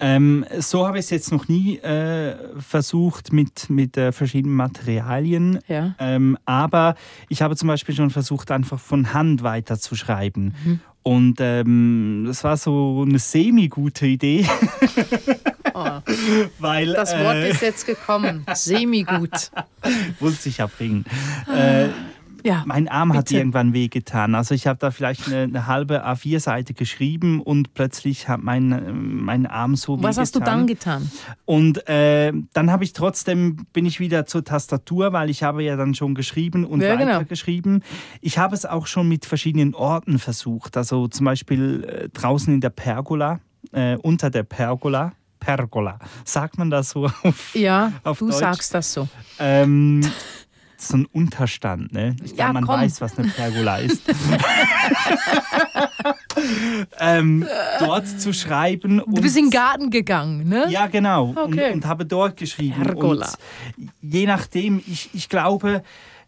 Ähm, 0.00 0.44
so 0.58 0.86
habe 0.86 0.98
ich 0.98 1.04
es 1.04 1.10
jetzt 1.10 1.32
noch 1.32 1.48
nie 1.48 1.78
äh, 1.78 2.34
versucht 2.58 3.32
mit, 3.32 3.70
mit 3.70 3.96
äh, 3.96 4.12
verschiedenen 4.12 4.56
Materialien. 4.56 5.60
Ja. 5.68 5.94
Ähm, 5.98 6.38
aber 6.44 6.94
ich 7.28 7.42
habe 7.42 7.56
zum 7.56 7.68
Beispiel 7.68 7.94
schon 7.94 8.10
versucht, 8.10 8.50
einfach 8.50 8.80
von 8.80 9.12
Hand 9.12 9.42
weiterzuschreiben. 9.42 10.54
Mhm. 10.64 10.80
Und 11.04 11.36
ähm, 11.40 12.24
das 12.26 12.44
war 12.44 12.56
so 12.56 13.04
eine 13.06 13.18
semi-gute 13.18 14.06
Idee. 14.06 14.46
Oh. 15.74 16.00
Weil, 16.58 16.92
das 16.92 17.18
Wort 17.18 17.36
äh, 17.36 17.50
ist 17.50 17.62
jetzt 17.62 17.86
gekommen. 17.86 18.44
Semi-gut. 18.52 19.50
Muss 20.20 20.44
ich 20.44 20.58
ja 20.58 20.66
bringen. 20.66 21.06
Ja, 22.44 22.62
mein 22.66 22.88
Arm 22.88 23.08
bitte. 23.08 23.18
hat 23.18 23.30
irgendwann 23.32 23.72
wehgetan. 23.72 24.34
Also 24.34 24.54
ich 24.54 24.66
habe 24.66 24.78
da 24.78 24.90
vielleicht 24.90 25.26
eine, 25.28 25.42
eine 25.42 25.66
halbe 25.66 26.06
A4-Seite 26.06 26.74
geschrieben 26.74 27.40
und 27.40 27.74
plötzlich 27.74 28.28
hat 28.28 28.42
mein, 28.42 29.22
mein 29.24 29.46
Arm 29.46 29.76
so 29.76 29.92
wehgetan. 29.94 30.08
Was 30.10 30.18
hast 30.18 30.34
du 30.34 30.40
dann 30.40 30.66
getan? 30.66 31.10
Und 31.44 31.88
äh, 31.88 32.32
dann 32.52 32.70
habe 32.70 32.84
ich 32.84 32.92
trotzdem, 32.92 33.66
bin 33.72 33.86
ich 33.86 34.00
wieder 34.00 34.26
zur 34.26 34.44
Tastatur, 34.44 35.12
weil 35.12 35.30
ich 35.30 35.42
habe 35.42 35.62
ja 35.62 35.76
dann 35.76 35.94
schon 35.94 36.14
geschrieben 36.14 36.64
und 36.64 36.80
ja, 36.80 36.96
genau. 36.96 37.12
weitergeschrieben. 37.12 37.80
Genau. 37.80 37.84
Ich 38.20 38.38
habe 38.38 38.54
es 38.54 38.66
auch 38.66 38.86
schon 38.86 39.08
mit 39.08 39.24
verschiedenen 39.26 39.74
Orten 39.74 40.18
versucht. 40.18 40.76
Also 40.76 41.08
zum 41.08 41.24
Beispiel 41.24 41.84
äh, 41.84 42.08
draußen 42.08 42.52
in 42.52 42.60
der 42.60 42.70
Pergola, 42.70 43.40
äh, 43.72 43.96
unter 43.96 44.30
der 44.30 44.42
Pergola. 44.42 45.12
Pergola. 45.40 45.98
Sagt 46.24 46.56
man 46.56 46.70
das 46.70 46.90
so 46.90 47.06
auf 47.06 47.54
Ja, 47.54 47.92
auf 48.04 48.20
du 48.20 48.26
Deutsch? 48.28 48.38
sagst 48.38 48.74
das 48.74 48.92
so. 48.92 49.08
Ähm, 49.40 50.00
so 50.88 50.96
ein 50.96 51.06
Unterstand. 51.06 51.92
Ne? 51.92 52.16
Ich 52.22 52.34
glaube, 52.34 52.38
ja, 52.38 52.52
man 52.52 52.66
komm. 52.66 52.80
weiß, 52.80 53.00
was 53.00 53.18
eine 53.18 53.28
Pergola 53.28 53.78
ist. 53.78 54.02
ähm, 56.98 57.46
dort 57.78 58.08
zu 58.08 58.32
schreiben. 58.32 59.02
du 59.06 59.20
bist 59.20 59.36
in 59.36 59.44
den 59.46 59.50
Garten 59.50 59.90
gegangen, 59.90 60.48
ne? 60.48 60.66
Ja, 60.68 60.86
genau. 60.86 61.34
Okay. 61.36 61.68
Und, 61.68 61.74
und, 61.74 61.86
habe 61.86 62.06
dort 62.06 62.36
geschrieben. 62.36 62.82
Pergola. 62.82 63.30
Und 63.76 63.90
je 64.00 64.26
nachdem, 64.26 64.82
ich, 64.86 65.10
ich 65.12 65.28
glaube, 65.28 65.82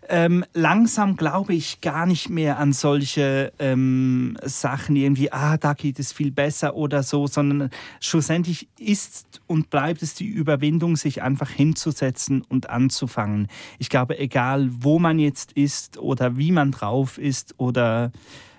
ähm, 0.09 0.45
langsam 0.53 1.17
glaube 1.17 1.55
ich 1.55 1.81
gar 1.81 2.07
nicht 2.07 2.29
mehr 2.29 2.59
an 2.59 2.73
solche 2.73 3.53
ähm, 3.59 4.37
Sachen 4.43 4.97
irgendwie, 4.97 5.33
ah, 5.33 5.57
da 5.57 5.75
geht 5.75 5.99
es 5.99 6.13
viel 6.13 6.31
besser 6.31 6.75
oder 6.77 7.03
so, 7.03 7.27
sondern 7.27 7.71
schlussendlich 8.01 8.69
ist 8.79 9.41
und 9.47 9.71
bleibt 9.71 10.03
es 10.03 10.15
die 10.15 10.27
Überwindung, 10.27 10.97
sich 10.97 11.23
einfach 11.23 11.51
hinzusetzen 11.51 12.43
und 12.43 12.71
anzufangen. 12.71 13.49
Ich 13.79 13.89
glaube, 13.89 14.19
egal 14.19 14.69
wo 14.71 14.99
man 14.99 15.19
jetzt 15.19 15.53
ist 15.53 15.99
oder 15.99 16.37
wie 16.37 16.53
man 16.53 16.71
drauf 16.71 17.19
ist 17.19 17.55
oder 17.59 18.13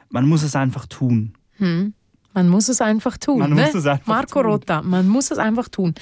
man 0.09 0.27
muss 0.27 0.43
es 0.43 0.55
einfach 0.55 0.85
tun. 0.85 1.33
Hm. 1.57 1.93
Man 2.35 2.49
muss 2.49 2.67
es 2.67 2.81
einfach 2.81 3.17
tun. 3.17 3.39
Man 3.39 3.53
ne? 3.53 3.63
muss 3.63 3.73
es 3.73 3.85
einfach 3.87 4.07
Marco 4.07 4.41
tun. 4.41 4.51
Rota, 4.51 4.81
man 4.81 5.07
muss 5.07 5.31
es 5.31 5.37
einfach 5.37 5.69
tun. 5.69 5.95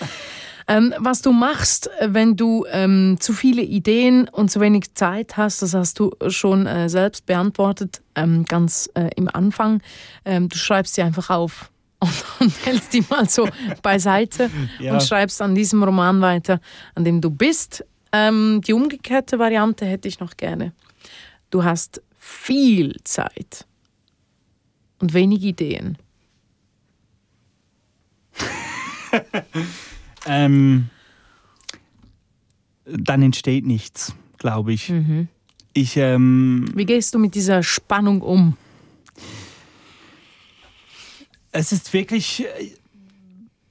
Ähm, 0.67 0.93
was 0.97 1.21
du 1.21 1.31
machst, 1.31 1.89
wenn 2.01 2.35
du 2.35 2.65
ähm, 2.71 3.17
zu 3.19 3.33
viele 3.33 3.61
Ideen 3.61 4.27
und 4.29 4.49
zu 4.49 4.59
wenig 4.59 4.95
Zeit 4.95 5.37
hast, 5.37 5.61
das 5.61 5.73
hast 5.73 5.99
du 5.99 6.11
schon 6.29 6.65
äh, 6.65 6.89
selbst 6.89 7.25
beantwortet, 7.25 8.01
ähm, 8.15 8.45
ganz 8.45 8.89
äh, 8.95 9.09
im 9.15 9.29
Anfang. 9.33 9.81
Ähm, 10.25 10.49
du 10.49 10.57
schreibst 10.57 10.95
sie 10.95 11.03
einfach 11.03 11.29
auf 11.29 11.69
und, 11.99 12.25
und 12.39 12.65
hältst 12.65 12.93
die 12.93 13.03
mal 13.09 13.29
so 13.29 13.47
beiseite 13.83 14.49
ja. 14.79 14.93
und 14.93 15.03
schreibst 15.03 15.41
an 15.41 15.53
diesem 15.53 15.83
Roman 15.83 16.19
weiter, 16.21 16.59
an 16.95 17.05
dem 17.05 17.21
du 17.21 17.29
bist. 17.29 17.85
Ähm, 18.11 18.61
die 18.65 18.73
umgekehrte 18.73 19.37
Variante 19.37 19.85
hätte 19.85 20.07
ich 20.07 20.19
noch 20.19 20.35
gerne. 20.37 20.73
Du 21.51 21.63
hast 21.63 22.01
viel 22.17 22.95
Zeit 23.03 23.67
und 24.99 25.13
wenig 25.13 25.43
Ideen. 25.43 25.97
ähm, 30.25 30.89
dann 32.85 33.21
entsteht 33.21 33.65
nichts, 33.65 34.13
glaube 34.37 34.73
ich. 34.73 34.89
Mhm. 34.89 35.27
ich 35.73 35.97
ähm, 35.97 36.65
Wie 36.73 36.85
gehst 36.85 37.13
du 37.13 37.19
mit 37.19 37.35
dieser 37.35 37.63
Spannung 37.63 38.21
um? 38.21 38.57
Es 41.51 41.71
ist 41.71 41.93
wirklich, 41.93 42.45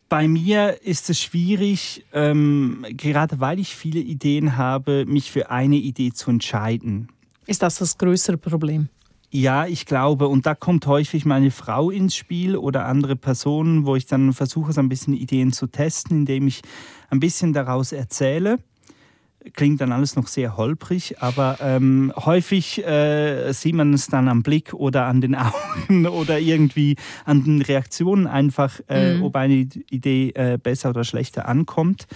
bei 0.08 0.28
mir 0.28 0.82
ist 0.82 1.10
es 1.10 1.20
schwierig, 1.20 2.04
ähm, 2.12 2.86
gerade 2.90 3.40
weil 3.40 3.58
ich 3.58 3.74
viele 3.74 4.00
Ideen 4.00 4.56
habe, 4.56 5.04
mich 5.06 5.32
für 5.32 5.50
eine 5.50 5.76
Idee 5.76 6.12
zu 6.12 6.30
entscheiden. 6.30 7.08
Ist 7.46 7.62
das 7.62 7.76
das 7.76 7.98
größere 7.98 8.36
Problem? 8.36 8.88
Ja, 9.34 9.66
ich 9.66 9.86
glaube, 9.86 10.28
und 10.28 10.44
da 10.44 10.54
kommt 10.54 10.86
häufig 10.86 11.24
meine 11.24 11.50
Frau 11.50 11.88
ins 11.88 12.14
Spiel 12.14 12.54
oder 12.54 12.84
andere 12.84 13.16
Personen, 13.16 13.86
wo 13.86 13.96
ich 13.96 14.04
dann 14.04 14.34
versuche, 14.34 14.74
so 14.74 14.80
ein 14.82 14.90
bisschen 14.90 15.14
Ideen 15.14 15.54
zu 15.54 15.68
testen, 15.68 16.18
indem 16.18 16.48
ich 16.48 16.60
ein 17.08 17.18
bisschen 17.18 17.54
daraus 17.54 17.92
erzähle. 17.92 18.58
Klingt 19.54 19.80
dann 19.80 19.90
alles 19.90 20.16
noch 20.16 20.26
sehr 20.26 20.58
holprig, 20.58 21.22
aber 21.22 21.56
ähm, 21.62 22.12
häufig 22.14 22.84
äh, 22.86 23.50
sieht 23.52 23.74
man 23.74 23.94
es 23.94 24.06
dann 24.08 24.28
am 24.28 24.42
Blick 24.42 24.74
oder 24.74 25.06
an 25.06 25.22
den 25.22 25.34
Augen 25.88 26.06
oder 26.06 26.38
irgendwie 26.38 26.96
an 27.24 27.42
den 27.42 27.62
Reaktionen 27.62 28.26
einfach, 28.26 28.80
äh, 28.90 29.14
mhm. 29.14 29.22
ob 29.22 29.36
eine 29.36 29.54
Idee 29.54 30.28
äh, 30.34 30.58
besser 30.62 30.90
oder 30.90 31.04
schlechter 31.04 31.48
ankommt. 31.48 32.06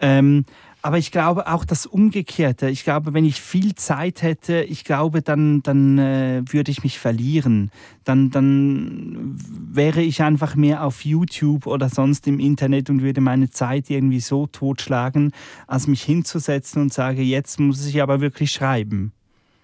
Ähm, 0.00 0.44
Aber 0.80 0.96
ich 0.96 1.10
glaube 1.10 1.48
auch 1.48 1.64
das 1.64 1.86
Umgekehrte. 1.86 2.70
Ich 2.70 2.84
glaube, 2.84 3.12
wenn 3.12 3.24
ich 3.24 3.40
viel 3.40 3.74
Zeit 3.74 4.22
hätte, 4.22 4.62
ich 4.62 4.84
glaube, 4.84 5.22
dann, 5.22 5.62
dann 5.62 5.98
äh, 5.98 6.42
würde 6.46 6.70
ich 6.70 6.84
mich 6.84 7.00
verlieren. 7.00 7.72
Dann, 8.04 8.30
dann 8.30 9.36
wäre 9.36 10.02
ich 10.02 10.22
einfach 10.22 10.54
mehr 10.54 10.84
auf 10.84 11.04
YouTube 11.04 11.66
oder 11.66 11.88
sonst 11.88 12.28
im 12.28 12.38
Internet 12.38 12.90
und 12.90 13.02
würde 13.02 13.20
meine 13.20 13.50
Zeit 13.50 13.90
irgendwie 13.90 14.20
so 14.20 14.46
totschlagen, 14.46 15.32
als 15.66 15.88
mich 15.88 16.02
hinzusetzen 16.02 16.82
und 16.82 16.92
sage, 16.92 17.22
jetzt 17.22 17.58
muss 17.58 17.84
ich 17.84 18.00
aber 18.00 18.20
wirklich 18.20 18.52
schreiben. 18.52 19.12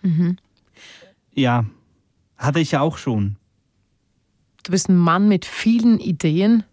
Mhm. 0.03 0.37
Ja, 1.33 1.65
hatte 2.37 2.59
ich 2.59 2.77
auch 2.77 2.99
schon. 2.99 3.37
Du 4.65 4.73
bist 4.73 4.89
ein 4.89 4.97
Mann 4.97 5.29
mit 5.29 5.45
vielen 5.45 6.01
Ideen 6.01 6.65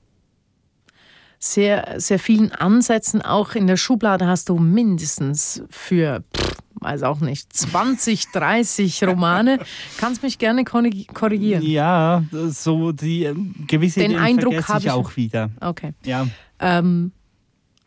sehr, 1.43 1.99
sehr 1.99 2.19
vielen 2.19 2.51
Ansätzen. 2.51 3.21
Auch 3.21 3.55
in 3.55 3.65
der 3.65 3.75
Schublade 3.75 4.27
hast 4.27 4.49
du 4.49 4.59
mindestens 4.59 5.63
für, 5.69 6.23
pff, 6.37 6.57
weiß 6.75 7.01
auch 7.03 7.19
nicht, 7.19 7.51
20, 7.51 8.31
30 8.31 9.03
Romane. 9.05 9.59
Kannst 9.97 10.21
mich 10.21 10.37
gerne 10.37 10.63
korrigieren. 10.63 11.63
Ja, 11.63 12.23
so 12.31 12.91
die 12.91 13.23
ähm, 13.23 13.55
gewisse 13.67 14.01
Den 14.01 14.11
Ideen 14.11 14.23
Eindruck 14.23 14.67
habe 14.67 14.79
ich 14.81 14.91
auch 14.91 15.15
wieder. 15.17 15.49
Okay. 15.59 15.93
Ja. 16.05 16.27
Ähm, 16.59 17.11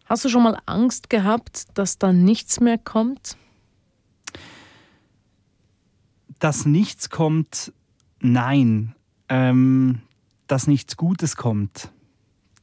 hast 0.05 0.25
du 0.25 0.29
schon 0.29 0.43
mal 0.43 0.59
Angst 0.67 1.09
gehabt, 1.09 1.67
dass 1.75 1.99
da 1.99 2.12
nichts 2.12 2.59
mehr 2.59 2.77
kommt? 2.77 3.37
Dass 6.40 6.67
nichts 6.67 7.09
kommt, 7.09 7.73
nein. 8.19 8.97
Ähm, 9.29 10.01
dass 10.49 10.67
nichts 10.67 10.97
Gutes 10.97 11.37
kommt 11.37 11.94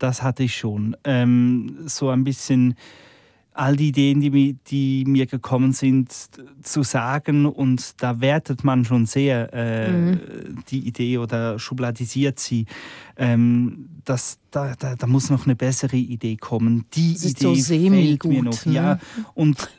das 0.01 0.23
hatte 0.23 0.43
ich 0.43 0.55
schon. 0.55 0.95
Ähm, 1.03 1.77
so 1.85 2.09
ein 2.09 2.23
bisschen 2.23 2.75
all 3.53 3.75
die 3.75 3.89
Ideen, 3.89 4.21
die, 4.21 4.57
die, 4.67 5.03
mir 5.05 5.25
gekommen 5.25 5.73
sind, 5.73 6.11
zu 6.63 6.83
sagen 6.83 7.45
und 7.45 8.01
da 8.01 8.21
wertet 8.21 8.63
man 8.63 8.85
schon 8.85 9.05
sehr 9.05 9.53
äh, 9.53 9.91
mhm. 9.91 10.63
die 10.69 10.87
Idee 10.87 11.17
oder 11.17 11.59
schubladisiert 11.59 12.39
sie. 12.39 12.65
Ähm, 13.17 13.89
das, 14.05 14.37
da, 14.51 14.73
da, 14.77 14.95
da, 14.95 15.07
muss 15.07 15.29
noch 15.29 15.45
eine 15.45 15.55
bessere 15.55 15.97
Idee 15.97 16.37
kommen. 16.37 16.85
Die 16.93 17.13
das 17.13 17.23
ist 17.23 17.41
Idee 17.41 17.61
so 17.61 17.73
fehlt 17.73 18.23
mir 18.25 18.43
noch. 18.43 18.65
Ne? 18.65 18.73
Ja. 18.73 18.99
Und 19.33 19.69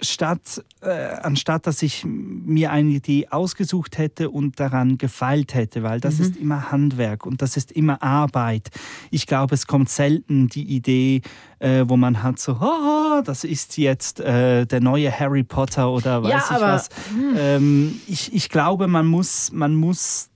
statt, 0.00 0.64
äh, 0.80 0.90
anstatt 1.22 1.66
dass 1.66 1.82
ich 1.82 2.04
mir 2.04 2.70
eine 2.70 2.90
Idee 2.90 3.28
ausgesucht 3.30 3.98
hätte 3.98 4.30
und 4.30 4.58
daran 4.60 4.98
gefeilt 4.98 5.54
hätte, 5.54 5.82
weil 5.82 6.00
das 6.00 6.18
mhm. 6.18 6.24
ist 6.24 6.36
immer 6.36 6.70
Handwerk 6.70 7.26
und 7.26 7.42
das 7.42 7.56
ist 7.56 7.72
immer 7.72 8.02
Arbeit. 8.02 8.70
Ich 9.10 9.26
glaube, 9.26 9.54
es 9.54 9.66
kommt 9.66 9.88
selten 9.88 10.48
die 10.48 10.64
Idee, 10.64 11.22
äh, 11.58 11.84
wo 11.86 11.96
man 11.96 12.22
hat 12.22 12.38
so, 12.38 12.58
oh, 12.60 13.22
das 13.24 13.44
ist 13.44 13.78
jetzt 13.78 14.20
äh, 14.20 14.66
der 14.66 14.80
neue 14.80 15.10
Harry 15.10 15.44
Potter 15.44 15.90
oder 15.90 16.22
weiß 16.22 16.30
ja, 16.30 16.38
ich 16.38 16.50
aber, 16.50 16.66
was. 16.74 16.88
Hm. 17.10 17.34
Ähm, 17.36 18.00
ich, 18.06 18.32
ich 18.34 18.48
glaube, 18.48 18.88
man 18.88 19.06
muss, 19.06 19.52
man 19.52 19.74
muss 19.74 20.31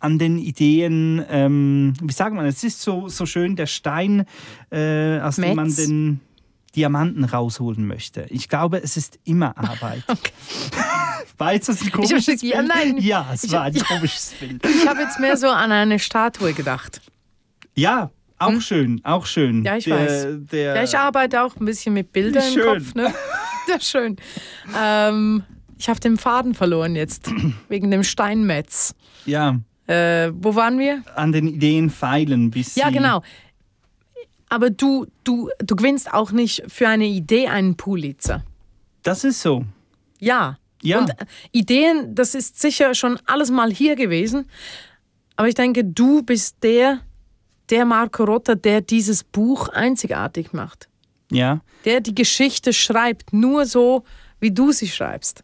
an 0.00 0.18
den 0.18 0.38
Ideen, 0.38 1.24
ähm, 1.28 1.94
wie 2.02 2.12
sagt 2.12 2.34
man, 2.34 2.46
es 2.46 2.62
ist 2.64 2.82
so, 2.82 3.08
so 3.08 3.26
schön 3.26 3.56
der 3.56 3.66
Stein, 3.66 4.26
äh, 4.70 5.18
aus 5.20 5.38
Metz. 5.38 5.48
dem 5.48 5.56
man 5.56 5.74
den 5.74 6.20
Diamanten 6.76 7.24
rausholen 7.24 7.86
möchte. 7.86 8.26
Ich 8.28 8.48
glaube, 8.48 8.82
es 8.82 8.96
ist 8.96 9.18
immer 9.24 9.56
Arbeit. 9.56 10.04
Okay. 10.08 10.32
Weißt 11.38 11.68
du, 11.68 11.72
es 11.72 11.82
ist 11.82 11.88
ein 11.88 11.92
komisches 11.92 12.42
ich, 12.42 12.42
ja, 12.42 12.62
nein. 12.62 12.96
Ja, 12.96 13.28
es 13.34 13.52
war 13.52 13.64
ein 13.64 13.76
ich, 13.76 13.84
komisches 13.84 14.32
Bild. 14.40 14.64
Ich 14.64 14.88
habe 14.88 15.00
jetzt 15.00 15.20
mehr 15.20 15.36
so 15.36 15.48
an 15.48 15.70
eine 15.70 15.98
Statue 15.98 16.54
gedacht. 16.54 17.02
Ja, 17.74 18.10
auch 18.38 18.52
hm? 18.52 18.60
schön, 18.62 19.00
auch 19.04 19.26
schön. 19.26 19.62
Ja, 19.62 19.76
ich 19.76 19.84
der, 19.84 19.98
weiß. 19.98 20.26
Der 20.50 20.76
ja, 20.76 20.82
ich 20.82 20.96
arbeite 20.96 21.42
auch 21.42 21.56
ein 21.56 21.66
bisschen 21.66 21.92
mit 21.92 22.12
Bildern 22.12 22.54
im 22.54 22.60
Kopf. 22.60 22.94
Ne? 22.94 23.12
Ja, 23.68 23.80
schön. 23.80 24.16
Ähm, 24.78 25.42
ich 25.76 25.88
habe 25.88 25.98
den 25.98 26.16
Faden 26.16 26.54
verloren 26.54 26.94
jetzt, 26.94 27.30
wegen 27.68 27.90
dem 27.90 28.04
Steinmetz. 28.04 28.94
Ja. 29.24 29.58
Äh, 29.86 30.32
wo 30.34 30.54
waren 30.54 30.78
wir? 30.78 31.02
An 31.14 31.32
den 31.32 31.46
Ideen 31.46 31.90
feilen 31.90 32.50
bis 32.50 32.74
Ja, 32.74 32.90
genau. 32.90 33.22
Aber 34.48 34.70
du, 34.70 35.06
du, 35.24 35.50
du 35.58 35.76
gewinnst 35.76 36.12
auch 36.12 36.32
nicht 36.32 36.62
für 36.68 36.88
eine 36.88 37.06
Idee 37.06 37.48
einen 37.48 37.76
Pulitzer. 37.76 38.44
Das 39.02 39.24
ist 39.24 39.40
so. 39.40 39.64
Ja. 40.18 40.58
Ja. 40.82 41.00
Und 41.00 41.12
Ideen, 41.52 42.14
das 42.14 42.34
ist 42.34 42.60
sicher 42.60 42.94
schon 42.94 43.18
alles 43.26 43.50
mal 43.50 43.72
hier 43.72 43.96
gewesen. 43.96 44.46
Aber 45.36 45.48
ich 45.48 45.54
denke, 45.54 45.84
du 45.84 46.22
bist 46.22 46.56
der, 46.62 47.00
der 47.70 47.84
Marco 47.84 48.24
Rotter, 48.24 48.56
der 48.56 48.80
dieses 48.80 49.24
Buch 49.24 49.68
einzigartig 49.68 50.52
macht. 50.52 50.88
Ja. 51.30 51.60
Der 51.84 52.00
die 52.00 52.14
Geschichte 52.14 52.72
schreibt, 52.72 53.32
nur 53.32 53.66
so, 53.66 54.04
wie 54.38 54.50
du 54.50 54.72
sie 54.72 54.88
schreibst 54.88 55.42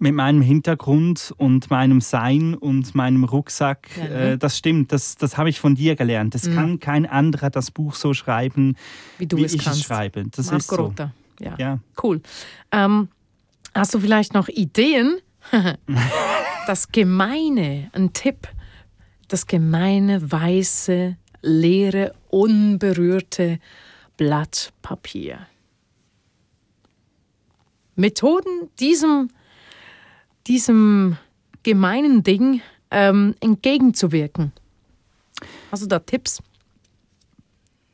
mit 0.00 0.14
meinem 0.14 0.40
Hintergrund 0.40 1.34
und 1.36 1.70
meinem 1.70 2.00
Sein 2.00 2.54
und 2.54 2.94
meinem 2.94 3.24
Rucksack, 3.24 3.88
ja, 3.96 4.04
ne? 4.04 4.30
äh, 4.32 4.38
das 4.38 4.56
stimmt, 4.56 4.92
das, 4.92 5.16
das 5.16 5.36
habe 5.36 5.50
ich 5.50 5.60
von 5.60 5.74
dir 5.74 5.94
gelernt. 5.94 6.34
Es 6.34 6.48
mhm. 6.48 6.54
kann 6.54 6.80
kein 6.80 7.06
anderer 7.06 7.50
das 7.50 7.70
Buch 7.70 7.94
so 7.94 8.14
schreiben, 8.14 8.76
wie, 9.18 9.26
du 9.26 9.36
wie 9.36 9.44
es 9.44 9.54
ich 9.54 9.62
kannst. 9.62 9.80
es 9.80 9.86
schreibe. 9.86 10.24
Das 10.30 10.46
Marco 10.46 10.56
ist 10.56 10.68
so. 10.68 10.76
Rota. 10.76 11.12
Ja. 11.38 11.54
ja. 11.58 11.78
Cool. 12.02 12.22
Ähm, 12.72 13.08
hast 13.74 13.94
du 13.94 14.00
vielleicht 14.00 14.32
noch 14.32 14.48
Ideen? 14.48 15.18
das 16.66 16.90
Gemeine, 16.90 17.90
ein 17.92 18.12
Tipp. 18.14 18.48
Das 19.28 19.46
gemeine, 19.46 20.32
weiße, 20.32 21.16
leere, 21.42 22.14
unberührte 22.30 23.60
Blatt 24.16 24.72
Papier. 24.82 25.46
Methoden, 27.96 28.70
diesem 28.80 29.28
diesem 30.50 31.16
gemeinen 31.62 32.24
Ding 32.24 32.60
ähm, 32.90 33.36
entgegenzuwirken? 33.40 34.52
Hast 35.70 35.84
du 35.84 35.86
da 35.86 36.00
Tipps? 36.00 36.42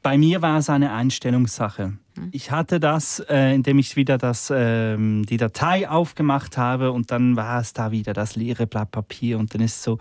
Bei 0.03 0.16
mir 0.16 0.40
war 0.40 0.59
es 0.59 0.71
eine 0.71 0.92
Einstellungssache. 0.92 1.92
Hm. 2.14 2.29
Ich 2.33 2.51
hatte 2.51 2.81
das, 2.81 3.21
äh, 3.29 3.55
indem 3.55 3.79
ich 3.79 3.97
wieder 3.97 4.16
das, 4.16 4.51
ähm, 4.55 5.27
die 5.27 5.37
Datei 5.37 5.87
aufgemacht 5.87 6.57
habe 6.57 6.92
und 6.92 7.11
dann 7.11 7.37
war 7.37 7.61
es 7.61 7.75
da 7.75 7.90
wieder 7.90 8.14
das 8.14 8.37
leere 8.37 8.66
Blatt 8.66 8.90
Papier 8.90 9.38
und 9.38 9.53
dann 9.53 9.61
ist 9.61 9.83
so, 9.83 9.99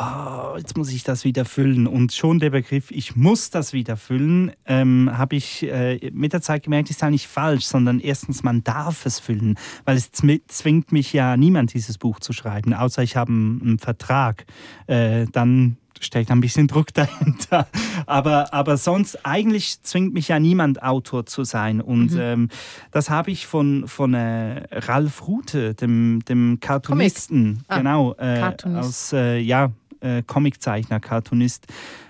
oh, 0.00 0.56
jetzt 0.56 0.76
muss 0.76 0.90
ich 0.90 1.02
das 1.04 1.24
wieder 1.24 1.44
füllen. 1.44 1.86
Und 1.86 2.12
schon 2.12 2.38
der 2.38 2.50
Begriff, 2.50 2.90
ich 2.90 3.16
muss 3.16 3.50
das 3.50 3.72
wieder 3.72 3.96
füllen, 3.96 4.52
ähm, 4.66 5.10
habe 5.12 5.36
ich 5.36 5.62
äh, 5.62 6.10
mit 6.12 6.32
der 6.32 6.42
Zeit 6.42 6.64
gemerkt, 6.64 6.90
ist 6.90 7.02
eigentlich 7.02 7.28
falsch, 7.28 7.64
sondern 7.64 8.00
erstens, 8.00 8.42
man 8.42 8.64
darf 8.64 9.06
es 9.06 9.20
füllen, 9.20 9.58
weil 9.84 9.96
es 9.96 10.10
zwingt 10.12 10.92
mich 10.92 11.12
ja 11.12 11.36
niemand, 11.36 11.74
dieses 11.74 11.98
Buch 11.98 12.20
zu 12.20 12.32
schreiben, 12.32 12.74
außer 12.74 13.02
ich 13.02 13.16
habe 13.16 13.30
einen, 13.30 13.60
einen 13.62 13.78
Vertrag. 13.78 14.46
Äh, 14.86 15.26
dann 15.32 15.76
steckt 16.00 16.30
ein 16.30 16.40
bisschen 16.40 16.66
Druck 16.66 16.88
dahinter. 16.94 17.66
Aber, 18.06 18.54
aber 18.54 18.76
sonst, 18.76 19.26
eigentlich 19.26 19.82
zwingt 19.82 20.14
mich 20.14 20.28
ja 20.28 20.40
niemand, 20.40 20.82
Autor 20.82 21.26
zu 21.26 21.44
sein. 21.44 21.80
Und 21.80 22.12
mhm. 22.12 22.20
ähm, 22.20 22.48
das 22.90 23.10
habe 23.10 23.30
ich 23.30 23.46
von, 23.46 23.86
von 23.86 24.14
äh, 24.14 24.62
Ralf 24.72 25.28
Rute, 25.28 25.74
dem, 25.74 26.20
dem 26.26 26.58
Cartoonisten, 26.60 27.64
ah, 27.68 27.78
genau, 27.78 28.14
äh, 28.14 28.40
Cartoonist. 28.40 28.88
aus, 28.88 29.12
äh, 29.12 29.38
ja, 29.38 29.72
äh, 30.00 30.22
Comiczeichner, 30.22 31.00
Cartoonist, 31.00 31.66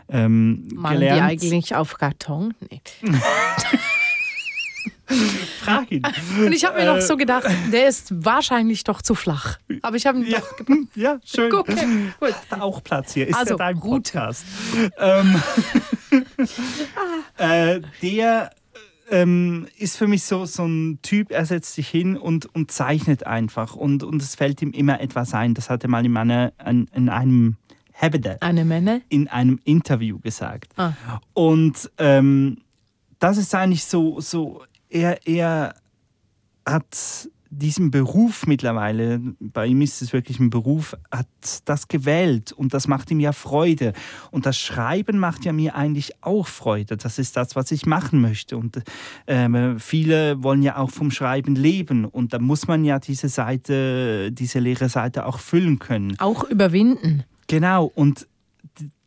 ähm, 0.09 0.69
Malen 0.75 1.01
gelernt. 1.01 1.43
die 1.43 1.47
eigentlich 1.49 1.75
auf 1.75 1.97
Karton? 1.97 2.55
Nee. 2.69 2.81
Frag 5.61 5.91
ihn. 5.91 6.03
Und 6.39 6.53
ich 6.53 6.65
habe 6.65 6.77
mir 6.77 6.85
äh, 6.85 6.95
noch 6.95 7.01
so 7.01 7.17
gedacht, 7.17 7.45
der 7.73 7.89
ist 7.89 8.25
wahrscheinlich 8.25 8.85
doch 8.85 9.03
zu 9.03 9.15
flach. 9.15 9.59
Aber 9.83 9.97
ich 9.97 10.07
habe 10.07 10.19
ihn 10.19 10.27
ja, 10.27 10.39
doch 10.39 10.57
gepackt. 10.57 10.97
Ja, 10.97 11.19
schön. 11.25 11.53
Okay, 11.53 12.13
gut. 12.21 12.35
Auch 12.61 12.83
Platz 12.83 13.15
hier. 13.15 13.27
Ist 13.27 13.37
also, 13.37 13.55
ja 13.55 13.57
dein. 13.57 13.81
Podcast. 13.81 14.45
ähm, 14.99 15.43
äh, 17.39 17.81
der 18.03 18.51
ähm, 19.11 19.67
ist 19.77 19.97
für 19.97 20.07
mich 20.07 20.23
so, 20.25 20.45
so 20.45 20.65
ein 20.65 21.01
Typ, 21.03 21.33
er 21.33 21.45
setzt 21.45 21.75
sich 21.75 21.89
hin 21.89 22.17
und, 22.17 22.47
und 22.55 22.71
zeichnet 22.71 23.27
einfach. 23.27 23.75
Und, 23.75 24.05
und 24.05 24.23
es 24.23 24.37
fällt 24.37 24.63
ihm 24.63 24.71
immer 24.71 25.01
etwas 25.01 25.35
ein. 25.35 25.55
Das 25.55 25.69
hat 25.71 25.83
er 25.83 25.91
mal 25.91 26.05
in, 26.05 26.13
meiner, 26.13 26.53
in, 26.65 26.89
in 26.95 27.09
einem 27.09 27.57
Habede, 28.01 28.41
Eine 28.41 28.65
Männer? 28.65 29.01
in 29.09 29.29
einem 29.29 29.59
Interview 29.65 30.19
gesagt. 30.19 30.73
Ah. 30.77 30.93
Und 31.35 31.91
ähm, 31.99 32.59
das 33.19 33.37
ist 33.37 33.55
eigentlich 33.55 33.85
so, 33.85 34.21
so 34.21 34.63
er, 34.89 35.27
er 35.27 35.75
hat 36.67 37.29
diesen 37.53 37.91
Beruf 37.91 38.47
mittlerweile, 38.47 39.21
bei 39.41 39.67
ihm 39.67 39.83
ist 39.83 40.03
es 40.03 40.13
wirklich 40.13 40.39
ein 40.39 40.51
Beruf, 40.51 40.97
hat 41.11 41.27
das 41.65 41.89
gewählt 41.89 42.53
und 42.53 42.73
das 42.73 42.87
macht 42.87 43.11
ihm 43.11 43.19
ja 43.19 43.33
Freude. 43.33 43.93
Und 44.31 44.47
das 44.47 44.57
Schreiben 44.57 45.19
macht 45.19 45.45
ja 45.45 45.53
mir 45.53 45.75
eigentlich 45.75 46.13
auch 46.23 46.47
Freude. 46.47 46.97
Das 46.97 47.19
ist 47.19 47.37
das, 47.37 47.57
was 47.57 47.73
ich 47.73 47.87
machen 47.87 48.21
möchte. 48.21 48.57
Und 48.57 48.81
äh, 49.27 49.79
viele 49.79 50.43
wollen 50.45 50.63
ja 50.63 50.77
auch 50.77 50.91
vom 50.91 51.11
Schreiben 51.11 51.57
leben 51.57 52.05
und 52.05 52.33
da 52.33 52.39
muss 52.39 52.69
man 52.69 52.85
ja 52.85 53.01
diese 53.01 53.29
Seite, 53.29 54.31
diese 54.31 54.61
leere 54.61 54.89
Seite 54.89 55.27
auch 55.27 55.41
füllen 55.41 55.81
können. 55.81 56.17
Auch 56.21 56.45
überwinden. 56.45 57.25
Genau. 57.51 57.91
Und 57.97 58.29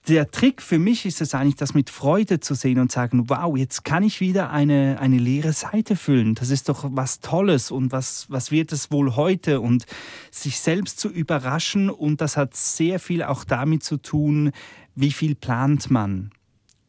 der 0.10 0.29
Trick 0.29 0.62
für 0.62 0.77
mich 0.77 1.06
ist 1.06 1.21
es 1.21 1.34
eigentlich, 1.34 1.56
das 1.56 1.73
mit 1.73 1.89
Freude 1.89 2.41
zu 2.41 2.56
sehen 2.56 2.77
und 2.77 2.91
sagen, 2.91 3.29
wow, 3.29 3.56
jetzt 3.56 3.86
kann 3.86 4.03
ich 4.03 4.19
wieder 4.19 4.49
eine, 4.49 4.97
eine 4.99 5.17
leere 5.17 5.53
Seite 5.53 5.95
füllen. 5.95 6.36
Das 6.36 6.49
ist 6.49 6.67
doch 6.67 6.84
was 6.89 7.21
Tolles 7.21 7.71
und 7.71 7.93
was, 7.93 8.29
was 8.29 8.51
wird 8.51 8.73
es 8.73 8.91
wohl 8.91 9.15
heute? 9.15 9.62
Und 9.62 9.86
sich 10.29 10.60
selbst 10.60 10.99
zu 10.99 11.08
überraschen 11.08 11.89
und 11.89 12.19
das 12.19 12.36
hat 12.36 12.53
sehr 12.53 12.99
viel 12.99 13.23
auch 13.23 13.45
damit 13.45 13.84
zu 13.84 13.95
tun, 13.95 14.51
wie 14.93 15.12
viel 15.12 15.36
plant 15.36 15.89
man. 15.89 16.32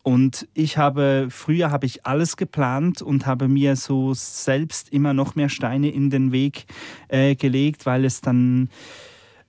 Und 0.03 0.49
ich 0.55 0.77
habe, 0.77 1.29
früher 1.31 1.71
habe 1.71 1.87
ich 1.87 2.05
alles 2.05 2.37
geplant 2.37 3.01
und 3.01 3.27
habe 3.27 3.47
mir 3.47 3.77
so 3.77 4.13
selbst 4.13 4.93
immer 4.93 5.15
noch 5.15 5.37
mehr 5.37 5.49
Steine 5.49 5.91
in 5.91 6.11
den 6.11 6.33
Weg 6.33 6.67
äh, 7.07 7.37
gelegt, 7.37 7.87
weil 7.87 8.05
es 8.05 8.21
dann 8.21 8.71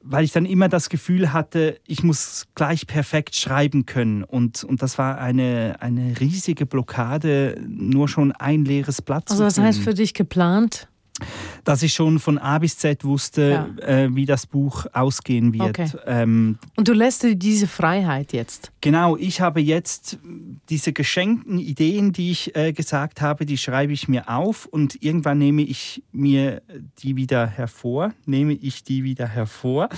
weil 0.08 0.24
ich 0.24 0.32
dann 0.32 0.46
immer 0.46 0.70
das 0.70 0.90
Gefühl 0.90 1.34
hatte, 1.34 1.80
ich 1.88 2.04
muss 2.04 2.46
gleich 2.54 2.86
perfekt 2.86 3.36
schreiben 3.36 3.86
können. 3.86 4.24
Und, 4.24 4.64
und 4.64 4.82
das 4.82 4.98
war 4.98 5.18
eine, 5.18 5.78
eine 5.80 6.20
riesige 6.20 6.66
Blockade, 6.68 7.60
nur 7.68 8.08
schon 8.08 8.32
ein 8.32 8.66
leeres 8.66 9.02
Blatt 9.02 9.24
also 9.30 9.38
zu 9.38 9.44
Also 9.44 9.62
was 9.62 9.68
heißt 9.68 9.80
für 9.80 9.96
dich 9.96 10.14
geplant? 10.14 10.88
Dass 11.64 11.82
ich 11.82 11.94
schon 11.94 12.20
von 12.20 12.38
A 12.38 12.60
bis 12.60 12.78
Z 12.78 13.04
wusste, 13.06 13.68
ja. 13.80 13.88
äh, 13.88 14.16
wie 14.16 14.26
das 14.26 14.46
Buch 14.46 14.86
ausgehen 14.94 15.54
wird. 15.54 15.80
Okay. 15.80 15.90
Ähm, 16.06 16.58
und 16.76 16.88
du 16.88 16.94
lässt 16.94 17.24
dir 17.24 17.36
diese 17.36 17.68
Freiheit 17.68 18.34
jetzt? 18.34 18.72
Genau, 18.82 19.16
ich 19.18 19.42
habe 19.42 19.62
jetzt 19.62 20.20
diese 20.70 20.94
geschenkten 20.94 21.60
Ideen, 21.60 22.12
die 22.12 22.32
ich 22.32 22.56
äh, 22.56 22.74
gesagt 22.74 23.22
habe, 23.22 23.46
die 23.46 23.58
schreibe 23.58 23.94
ich 23.94 24.08
mir 24.08 24.30
auf 24.30 24.66
und 24.66 25.02
irgendwann 25.02 25.38
nehme 25.38 25.62
ich 25.62 26.04
mir 26.12 26.62
die 27.00 27.16
wieder 27.16 27.48
hervor, 27.48 28.14
nehme 28.26 28.54
ich 28.54 28.84
die 28.84 29.04
wieder 29.04 29.28
hervor 29.28 29.90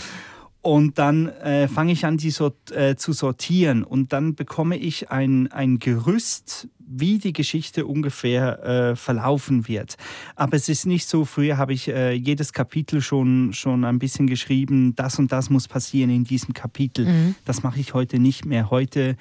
und 0.68 0.98
dann 0.98 1.30
äh, 1.30 1.70
fange 1.70 1.94
ich 1.94 2.06
an, 2.06 2.18
die 2.18 2.30
so, 2.30 2.52
äh, 2.72 2.98
zu 2.98 3.14
sortieren 3.14 3.86
und 3.86 4.12
dann 4.12 4.36
bekomme 4.36 4.76
ich 4.76 5.10
ein, 5.10 5.50
ein 5.50 5.80
Gerüst, 5.80 6.68
wie 6.80 7.20
die 7.20 7.32
Geschichte 7.32 7.86
ungefähr 7.86 8.64
äh, 8.66 8.96
verlaufen 8.98 9.70
wird. 9.70 9.96
Aber 10.36 10.58
es 10.58 10.68
ist 10.68 10.86
nicht 10.86 11.08
so, 11.08 11.24
früher 11.24 11.56
habe 11.56 11.72
ich 11.72 11.88
äh, 11.88 12.12
jedes 12.12 12.52
Kapitel 12.52 13.00
schon, 13.00 13.54
schon 13.54 13.86
ein 13.86 13.98
bisschen 13.98 14.28
geschrieben, 14.28 14.94
das 14.98 15.18
und 15.20 15.32
das 15.32 15.50
muss 15.50 15.70
passieren 15.70 16.10
in 16.10 16.26
diesem 16.26 16.54
Kapitel. 16.54 17.06
Mhm. 17.06 17.36
Das 17.46 17.64
mache 17.64 17.80
ich 17.80 17.94
heute 17.94 18.20
nicht 18.20 18.46
mehr. 18.46 18.70
Heute 18.70 19.16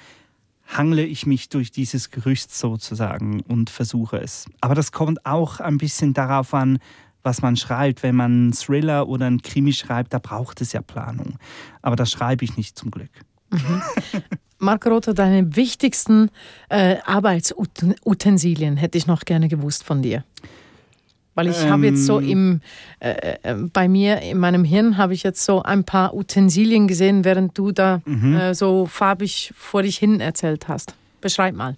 hangle 0.65 1.05
ich 1.05 1.25
mich 1.25 1.47
durch 1.47 1.71
dieses 1.71 2.11
Gerüst 2.11 2.57
sozusagen 2.57 3.39
und 3.39 3.69
versuche 3.69 4.17
es. 4.17 4.47
Aber 4.59 4.75
das 4.75 4.91
kommt 4.91 5.25
auch 5.25 5.61
ein 5.61 5.77
bisschen 5.77 6.13
darauf 6.13 6.53
an, 6.53 6.79
was 7.23 7.41
man 7.41 7.55
schreibt. 7.55 8.03
Wenn 8.03 8.15
man 8.15 8.31
einen 8.31 8.51
Thriller 8.53 9.07
oder 9.07 9.25
einen 9.25 9.41
Krimi 9.41 9.73
schreibt, 9.73 10.13
da 10.13 10.19
braucht 10.19 10.61
es 10.61 10.73
ja 10.73 10.81
Planung. 10.81 11.37
Aber 11.81 11.95
das 11.95 12.11
schreibe 12.11 12.45
ich 12.45 12.57
nicht 12.57 12.77
zum 12.77 12.91
Glück. 12.91 13.11
Mhm. 13.51 13.81
Marco 14.59 14.89
Rother, 14.89 15.13
deine 15.13 15.55
wichtigsten 15.55 16.29
äh, 16.69 16.97
Arbeitsutensilien 17.05 18.77
hätte 18.77 18.97
ich 18.97 19.05
noch 19.05 19.21
gerne 19.21 19.47
gewusst 19.47 19.83
von 19.83 20.01
dir. 20.01 20.23
Weil 21.35 21.49
ich 21.49 21.63
ähm, 21.63 21.69
habe 21.69 21.85
jetzt 21.85 22.03
so 22.05 22.17
im, 22.19 22.61
äh, 22.99 23.37
äh, 23.43 23.53
bei 23.71 23.87
mir 23.87 24.21
in 24.21 24.39
meinem 24.39 24.63
Hirn 24.63 24.97
habe 24.97 25.13
ich 25.13 25.21
jetzt 25.21 25.45
so 25.45 25.61
ein 25.61 25.83
paar 25.83 26.15
Utensilien 26.15 26.87
gesehen, 26.87 27.23
während 27.23 27.55
du 27.55 27.71
da 27.71 28.01
mhm. 28.05 28.35
äh, 28.35 28.55
so 28.55 28.87
farbig 28.87 29.53
vor 29.55 29.83
dich 29.83 29.97
hin 29.97 30.19
erzählt 30.19 30.67
hast. 30.67 30.95
Beschreib 31.21 31.53
mal. 31.53 31.77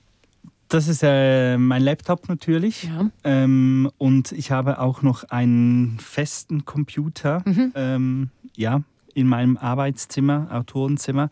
Das 0.70 0.88
ist 0.88 1.02
äh, 1.04 1.58
mein 1.58 1.82
Laptop 1.82 2.30
natürlich. 2.30 2.84
Ja. 2.84 3.10
Ähm, 3.24 3.90
und 3.98 4.32
ich 4.32 4.52
habe 4.52 4.80
auch 4.80 5.02
noch 5.02 5.24
einen 5.26 6.00
festen 6.00 6.64
Computer. 6.64 7.42
Mhm. 7.46 7.72
Ähm, 7.76 8.30
ja, 8.56 8.84
in 9.16 9.28
meinem 9.28 9.58
Arbeitszimmer, 9.58 10.48
Autorenzimmer. 10.52 11.30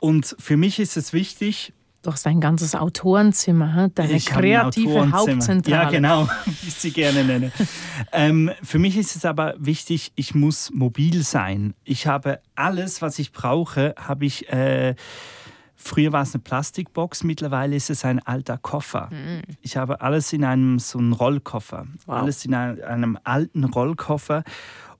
Und 0.00 0.36
für 0.38 0.56
mich 0.56 0.78
ist 0.78 0.96
es 0.96 1.12
wichtig, 1.12 1.72
Du 2.02 2.12
hast 2.12 2.28
ein 2.28 2.40
ganzes 2.40 2.76
Autorenzimmer, 2.76 3.90
deine 3.92 4.12
ich 4.12 4.26
kreative 4.26 5.10
Hauptzentrale. 5.10 5.82
Ja, 5.82 5.90
genau, 5.90 6.28
wie 6.44 6.68
ich 6.68 6.74
sie 6.74 6.92
gerne 6.92 7.24
nenne. 7.24 7.50
ähm, 8.12 8.52
für 8.62 8.78
mich 8.78 8.96
ist 8.96 9.16
es 9.16 9.24
aber 9.24 9.56
wichtig, 9.58 10.12
ich 10.14 10.32
muss 10.32 10.70
mobil 10.72 11.24
sein. 11.24 11.74
Ich 11.82 12.06
habe 12.06 12.38
alles, 12.54 13.02
was 13.02 13.18
ich 13.18 13.32
brauche, 13.32 13.96
habe 13.98 14.26
ich. 14.26 14.48
Äh, 14.48 14.94
Früher 15.80 16.12
war 16.12 16.22
es 16.22 16.34
eine 16.34 16.42
Plastikbox, 16.42 17.22
mittlerweile 17.22 17.76
ist 17.76 17.88
es 17.88 18.04
ein 18.04 18.18
alter 18.18 18.58
Koffer. 18.58 19.08
Mhm. 19.12 19.42
Ich 19.62 19.76
habe 19.76 20.00
alles 20.00 20.32
in 20.32 20.42
einem 20.42 20.80
so 20.80 20.98
einem 20.98 21.12
Rollkoffer. 21.12 21.86
Wow. 22.04 22.16
Alles 22.16 22.44
in 22.44 22.52
einem, 22.52 23.16
alten 23.22 23.62
Rollkoffer. 23.62 24.42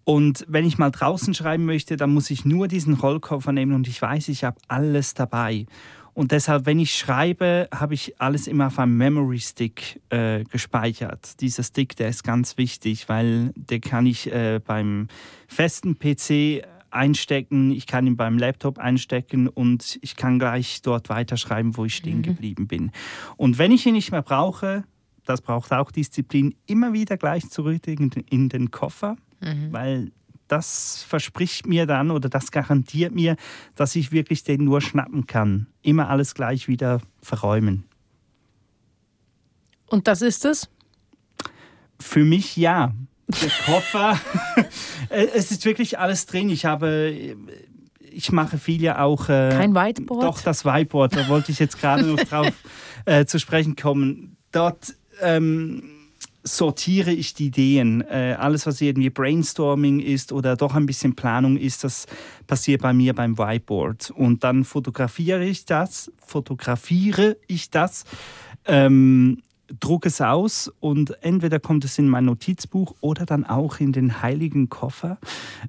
Und 0.04 0.46
wenn 0.48 0.64
ich 0.64 0.78
mal 0.78 0.90
draußen 0.90 1.34
schreiben 1.34 1.64
möchte, 1.64 1.96
dann 1.96 2.14
muss 2.14 2.30
ich 2.30 2.44
nur 2.44 2.68
diesen 2.68 2.94
Rollkoffer 2.94 3.50
nehmen 3.50 3.72
und 3.72 3.88
ich 3.88 4.00
weiß, 4.00 4.28
ich 4.28 4.44
habe 4.44 4.56
alles 4.68 5.14
dabei. 5.14 5.66
Und 6.14 6.30
deshalb, 6.30 6.64
wenn 6.64 6.78
ich 6.78 6.94
schreibe, 6.94 7.68
habe 7.74 7.94
ich 7.94 8.20
alles 8.20 8.46
immer 8.46 8.68
auf 8.68 8.78
einem 8.78 8.96
Memory 8.96 9.40
Stick 9.40 10.00
äh, 10.10 10.44
gespeichert. 10.44 11.40
Dieser 11.40 11.64
Stick, 11.64 11.96
der 11.96 12.08
ist 12.08 12.22
ganz 12.22 12.56
wichtig, 12.56 13.08
weil 13.08 13.52
den 13.56 13.80
kann 13.80 14.06
ich 14.06 14.32
äh, 14.32 14.60
beim 14.64 15.08
festen 15.48 15.98
PC 15.98 16.64
einstecken, 16.98 17.70
ich 17.70 17.86
kann 17.86 18.06
ihn 18.06 18.16
beim 18.16 18.36
Laptop 18.36 18.78
einstecken 18.78 19.48
und 19.48 19.98
ich 20.02 20.16
kann 20.16 20.38
gleich 20.38 20.82
dort 20.82 21.08
weiterschreiben, 21.08 21.76
wo 21.76 21.86
ich 21.86 21.96
stehen 21.96 22.18
mhm. 22.18 22.22
geblieben 22.22 22.66
bin. 22.66 22.90
Und 23.36 23.56
wenn 23.56 23.72
ich 23.72 23.86
ihn 23.86 23.94
nicht 23.94 24.12
mehr 24.12 24.22
brauche, 24.22 24.84
das 25.24 25.40
braucht 25.40 25.72
auch 25.72 25.90
Disziplin, 25.90 26.54
immer 26.66 26.92
wieder 26.92 27.16
gleich 27.16 27.48
zurück 27.48 27.86
in 27.86 28.48
den 28.48 28.70
Koffer 28.70 29.16
mhm. 29.40 29.72
weil 29.72 30.12
das 30.46 31.02
verspricht 31.02 31.66
mir 31.66 31.86
dann 31.86 32.10
oder 32.10 32.28
das 32.28 32.50
garantiert 32.50 33.14
mir, 33.14 33.36
dass 33.74 33.94
ich 33.96 34.12
wirklich 34.12 34.44
den 34.44 34.64
nur 34.64 34.80
schnappen 34.80 35.26
kann. 35.26 35.66
Immer 35.82 36.08
alles 36.08 36.34
gleich 36.34 36.68
wieder 36.68 37.02
verräumen. 37.20 37.84
Und 39.86 40.08
das 40.08 40.22
ist 40.22 40.44
es? 40.46 40.70
Für 42.00 42.24
mich 42.24 42.56
ja. 42.56 42.94
Der 43.28 43.50
Koffer, 43.66 44.18
äh, 45.10 45.26
es 45.34 45.50
ist 45.50 45.64
wirklich 45.64 45.98
alles 45.98 46.26
drin. 46.26 46.48
Ich 46.48 46.64
habe, 46.64 47.36
ich 48.10 48.32
mache 48.32 48.58
viel 48.58 48.82
ja 48.82 49.02
auch. 49.02 49.28
Äh, 49.28 49.50
Kein 49.50 49.74
Whiteboard? 49.74 50.24
Doch, 50.24 50.40
das 50.40 50.64
Whiteboard, 50.64 51.14
da 51.14 51.28
wollte 51.28 51.52
ich 51.52 51.58
jetzt 51.58 51.78
gerade 51.78 52.04
noch 52.04 52.18
drauf 52.24 52.52
äh, 53.04 53.26
zu 53.26 53.38
sprechen 53.38 53.76
kommen. 53.76 54.36
Dort. 54.52 54.94
Ähm, 55.20 55.82
sortiere 56.44 57.10
ich 57.10 57.34
die 57.34 57.46
Ideen. 57.46 58.00
Äh, 58.02 58.36
alles, 58.38 58.66
was 58.66 58.80
irgendwie 58.80 59.10
Brainstorming 59.10 60.00
ist 60.00 60.32
oder 60.32 60.56
doch 60.56 60.74
ein 60.74 60.86
bisschen 60.86 61.14
Planung 61.14 61.56
ist, 61.56 61.84
das 61.84 62.06
passiert 62.46 62.82
bei 62.82 62.92
mir 62.92 63.14
beim 63.14 63.38
Whiteboard. 63.38 64.10
Und 64.10 64.44
dann 64.44 64.64
fotografiere 64.64 65.44
ich 65.44 65.64
das, 65.64 66.10
fotografiere 66.24 67.36
ich 67.46 67.70
das, 67.70 68.04
ähm, 68.66 69.42
drucke 69.80 70.08
es 70.08 70.20
aus 70.20 70.72
und 70.80 71.22
entweder 71.22 71.60
kommt 71.60 71.84
es 71.84 71.98
in 71.98 72.08
mein 72.08 72.24
Notizbuch 72.24 72.94
oder 73.00 73.26
dann 73.26 73.44
auch 73.44 73.80
in 73.80 73.92
den 73.92 74.22
heiligen 74.22 74.68
Koffer 74.68 75.18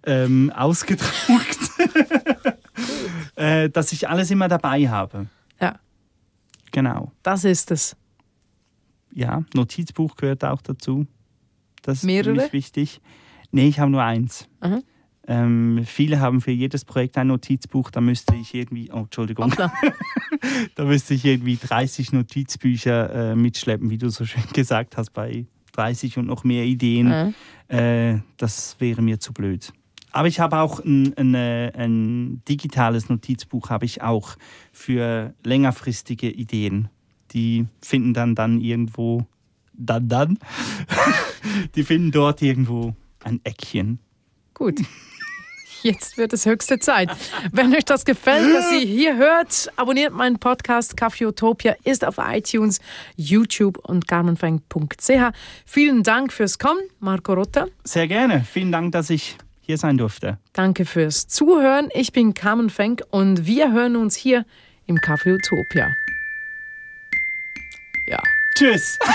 ähm, 0.06 0.52
ausgedruckt, 0.56 1.60
äh, 3.36 3.70
dass 3.70 3.92
ich 3.92 4.10
alles 4.10 4.32
immer 4.32 4.48
dabei 4.48 4.88
habe. 4.88 5.28
Ja. 5.60 5.80
Genau. 6.72 7.12
Das 7.24 7.44
ist 7.44 7.72
es 7.72 7.96
ja, 9.14 9.44
Notizbuch 9.54 10.16
gehört 10.16 10.44
auch 10.46 10.62
dazu. 10.62 11.08
Das 11.82 12.00
ist 12.00 12.04
Mehrere? 12.04 12.36
für 12.36 12.42
mich 12.42 12.54
wichtig. 12.54 13.02
Nee, 13.52 13.68
ich 13.68 13.80
habe 13.80 13.92
nur 13.92 14.04
eins. 14.04 14.48
Ähm, 15.28 15.82
viele 15.86 16.20
haben 16.20 16.42
für 16.42 16.52
jedes 16.52 16.86
Projekt 16.86 17.18
ein 17.18 17.28
Notizbuch, 17.28 17.92
da 17.92 18.02
müsste 18.02 18.36
ich 18.36 18.54
irgendwie, 18.54 18.92
oh 18.92 19.00
Entschuldigung, 19.00 19.54
da 20.75 20.86
müsste 20.86 21.13
ich 21.13 21.25
irgendwie 21.25 21.58
30 21.58 22.12
Notizbücher 22.13 23.32
äh, 23.32 23.36
mitschleppen, 23.36 23.89
wie 23.89 23.97
du 23.97 24.10
so 24.10 24.25
schön 24.25 24.43
gesagt 24.54 24.97
hast, 24.97 25.12
bei 25.12 25.45
30 25.73 26.17
und 26.17 26.28
noch 26.28 26.43
mehr 26.43 26.65
Ideen. 26.65 27.34
Mhm. 27.69 27.75
Äh, 27.75 28.19
das 28.38 28.75
wäre 28.80 29.02
mir 29.02 29.19
zu 29.19 29.34
blöd. 29.34 29.71
Aber 30.12 30.28
ich 30.28 30.39
habe 30.39 30.58
auch 30.58 30.80
ein, 30.80 31.15
ein, 31.17 31.36
äh, 31.36 31.71
ein 31.75 32.41
digitales 32.49 33.10
Notizbuch, 33.10 33.69
habe 33.69 33.86
ich 33.86 34.02
auch 34.02 34.38
für 34.71 35.36
längerfristige 35.43 36.30
Ideen 36.30 36.89
die 37.32 37.67
finden 37.82 38.13
dann 38.13 38.36
dann 38.36 38.60
irgendwo, 38.62 39.25
dann 39.73 40.08
dann, 40.08 40.39
die 41.75 41.84
finden 41.84 42.12
dort 42.12 42.41
irgendwo 42.41 42.95
ein 43.23 43.39
Eckchen. 43.43 43.99
Gut. 44.54 44.82
Jetzt 45.82 46.18
wird 46.18 46.34
es 46.34 46.46
höchste 46.46 46.80
Zeit. 46.80 47.10
Wenn 47.52 47.74
euch 47.74 47.86
das 47.86 48.06
gefällt, 48.06 48.54
was 48.54 48.72
ihr 48.72 48.80
hier 48.80 49.18
hört, 49.18 49.72
abonniert 49.76 50.13
meinen 50.13 50.39
Podcast 50.39 50.98
Kaffeeutopia, 50.98 51.76
ist 51.84 52.06
auf 52.06 52.15
iTunes, 52.20 52.80
YouTube 53.15 53.78
und 53.78 54.08
carmenfeng.ch. 54.08 55.12
Vielen 55.65 56.04
Dank 56.04 56.34
fürs 56.34 56.60
Kommen, 56.60 56.82
Marco 57.00 57.34
Rotta. 57.34 57.68
Sehr 57.84 58.08
gerne. 58.08 58.46
Vielen 58.50 58.72
Dank, 58.72 58.92
dass 58.92 59.10
ich 59.10 59.38
hier 59.62 59.78
sein 59.78 59.98
durfte. 59.98 60.38
Danke 60.54 60.86
fürs 60.86 61.28
Zuhören. 61.28 61.89
Ich 61.94 62.12
bin 62.12 62.34
Carmen 62.34 62.70
Fenk 62.70 63.04
und 63.12 63.46
wir 63.46 63.72
hören 63.72 63.96
uns 63.96 64.15
hier 64.15 64.46
im 64.88 65.00
Kaffeeutopia. 65.00 65.89
Ja. 68.08 68.22
Tschüss. 68.56 68.98